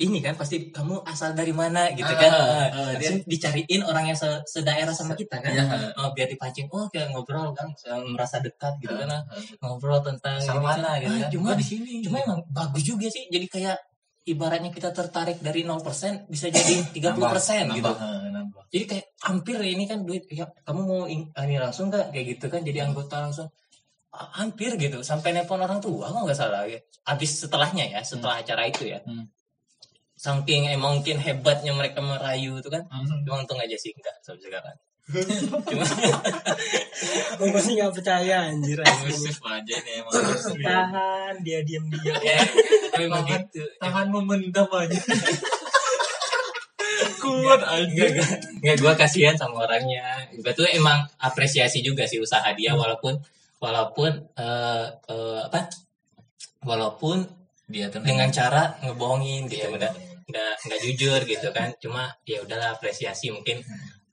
ini 0.00 0.18
kan 0.18 0.32
pasti 0.32 0.68
kamu 0.68 1.04
asal 1.04 1.30
dari 1.32 1.52
mana 1.52 1.88
gitu 1.90 2.08
kan 2.08 2.30
Ah, 2.30 2.66
Ah, 2.66 2.68
ah, 2.72 2.92
dia- 2.94 3.20
dicariin 3.22 3.82
orang 3.82 4.04
yang 4.06 4.16
se- 4.16 4.40
sedaerah 4.46 4.90
sama 4.90 5.12
kita 5.12 5.36
kan 5.36 5.52
Iya. 5.52 5.92
Oh, 5.94 6.10
biar 6.10 6.26
dipancing 6.26 6.66
oh 6.68 6.88
kayak 6.88 7.10
ngobrol 7.10 7.52
kan 7.52 7.68
merasa 8.06 8.38
dekat 8.38 8.76
gitu 8.78 8.94
kan 8.94 9.08
ah. 9.10 9.22
Ah, 9.22 9.36
ngobrol 9.62 10.00
tentang 10.00 10.36
ini, 10.38 10.56
mana 10.58 10.90
kan. 10.90 10.98
gitu 10.98 11.06
Ah, 11.06 11.18
kan? 11.18 11.30
cuma 11.30 11.50
di 11.52 11.66
sini. 11.66 11.92
cuma 12.00 12.16
emang 12.18 12.40
bagus 12.48 12.82
juga 12.82 13.06
sih 13.06 13.28
jadi 13.28 13.44
kayak 13.46 13.76
ibaratnya 14.22 14.68
kita 14.68 14.88
tertarik 14.90 15.38
dari 15.38 15.62
0% 15.62 15.76
bisa 16.26 16.48
jadi 16.48 16.74
30% 16.96 17.72
gitu 17.72 17.84
Nambah, 17.84 17.96
nambah. 18.30 18.62
jadi 18.68 18.84
kayak 18.86 19.06
hampir 19.22 19.56
ini 19.58 19.84
kan 19.84 20.00
duit 20.00 20.24
ya 20.28 20.48
kamu 20.62 20.80
mau 20.82 21.04
in- 21.04 21.28
ini 21.34 21.56
langsung 21.56 21.88
nggak 21.88 22.08
kayak 22.10 22.26
gitu 22.30 22.46
kan 22.46 22.60
jadi 22.60 22.84
anggota 22.84 23.20
langsung 23.20 23.48
Ah, 24.10 24.26
hampir 24.36 24.74
gitu 24.74 25.00
sampai 25.00 25.30
nelpon 25.30 25.56
orang 25.56 25.78
tua 25.78 26.02
kalau 26.04 26.26
nggak 26.26 26.34
salah 26.34 26.66
ya 26.66 26.74
habis 27.04 27.30
setelahnya 27.36 27.86
ya 27.88 28.00
setelah 28.02 28.38
acara 28.38 28.66
itu 28.66 28.82
ya 28.84 28.98
Hmm. 29.00 29.22
Saking 30.20 30.68
emang 30.68 31.00
mungkin 31.00 31.16
hebatnya 31.16 31.72
mereka 31.72 32.04
merayu 32.04 32.60
itu 32.60 32.68
kan 32.68 32.84
Hmm. 32.92 33.24
cuma 33.24 33.40
untung 33.40 33.56
aja 33.56 33.72
sih 33.72 33.88
enggak 33.96 34.12
sampai 34.20 34.44
sekarang 34.44 34.76
cuma 35.66 35.84
gue 37.40 37.48
masih 37.50 37.72
nggak 37.74 37.92
percaya 37.96 38.46
anjir 38.46 38.78
aja 38.78 39.00
nih 39.80 40.04
emang. 40.04 40.12
tahan 40.60 41.34
dia 41.40 41.64
diem 41.64 41.88
dia 41.88 42.14
ya 42.20 42.38
memang 43.00 43.24
gitu 43.24 43.64
Tangan 43.80 44.06
memendam 44.06 44.68
aja. 44.68 44.92
Kuat 47.20 47.62
aja. 47.64 48.04
nggak 48.60 48.76
gue 48.76 48.92
kasihan 48.94 49.34
sama 49.34 49.64
orangnya 49.64 50.04
gue 50.30 50.52
tuh 50.52 50.68
emang 50.68 51.00
apresiasi 51.16 51.80
juga 51.80 52.04
sih 52.04 52.20
usaha 52.20 52.44
dia 52.52 52.76
walaupun 52.76 53.16
walaupun 53.56 54.10
eh, 54.36 54.86
eh, 55.08 55.40
apa 55.48 55.68
walaupun 56.60 57.24
Dia 57.70 57.86
tuh 57.86 58.02
dengan 58.02 58.26
cara 58.28 58.74
ngebohongin 58.80 59.46
gitu 59.46 59.70
udah 59.70 59.90
nggak 60.26 60.52
nggak 60.62 60.80
jujur 60.84 61.20
gitu 61.22 61.48
kan 61.50 61.70
cuma 61.78 62.06
ya 62.22 62.38
udahlah 62.38 62.74
apresiasi 62.74 63.30
mungkin 63.30 63.62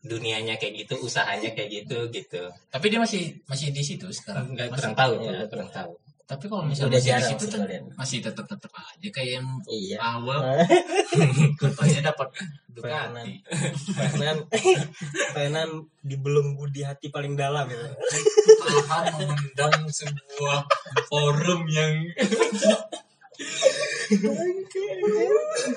dunianya 0.02 0.56
kayak 0.56 0.86
gitu 0.86 0.98
usahanya 1.00 1.52
kayak 1.52 1.84
gitu 1.84 2.10
gitu 2.10 2.42
Tapi 2.68 2.86
dia 2.88 2.98
masih 2.98 3.38
masih 3.46 3.70
di 3.70 3.82
situ 3.82 4.08
sekarang. 4.10 4.50
nggak 4.50 4.72
kurang 4.72 4.94
tahu 4.94 5.14
Iya. 5.20 5.34
ya 5.36 5.46
kurang 5.46 5.70
tahu 5.70 5.94
Tapi 6.24 6.44
kalau 6.46 6.64
misalnya 6.64 6.92
Udah 6.92 7.00
masih 7.00 7.14
di 7.14 7.40
situ 7.40 7.46
kalian. 7.56 7.84
masih 7.94 8.18
tetap 8.20 8.46
tetap 8.46 8.72
aja 8.74 9.08
kayak 9.10 9.32
yang 9.38 9.48
iya 9.68 9.98
awal 10.00 10.42
katanya 11.60 12.12
dapat 12.12 12.28
Ducati. 12.68 13.42
Fernan 13.96 14.38
Fernan 15.34 15.70
dibelenggu 16.10 16.66
di 16.68 16.82
hati 16.82 17.10
paling 17.10 17.34
dalam 17.34 17.66
gitu. 17.66 17.84
Tahan 18.60 19.18
memendam 19.18 19.74
sebuah 19.88 20.62
forum 21.08 21.66
yang 21.68 21.94
thank 23.38 24.74
you. 24.76 25.76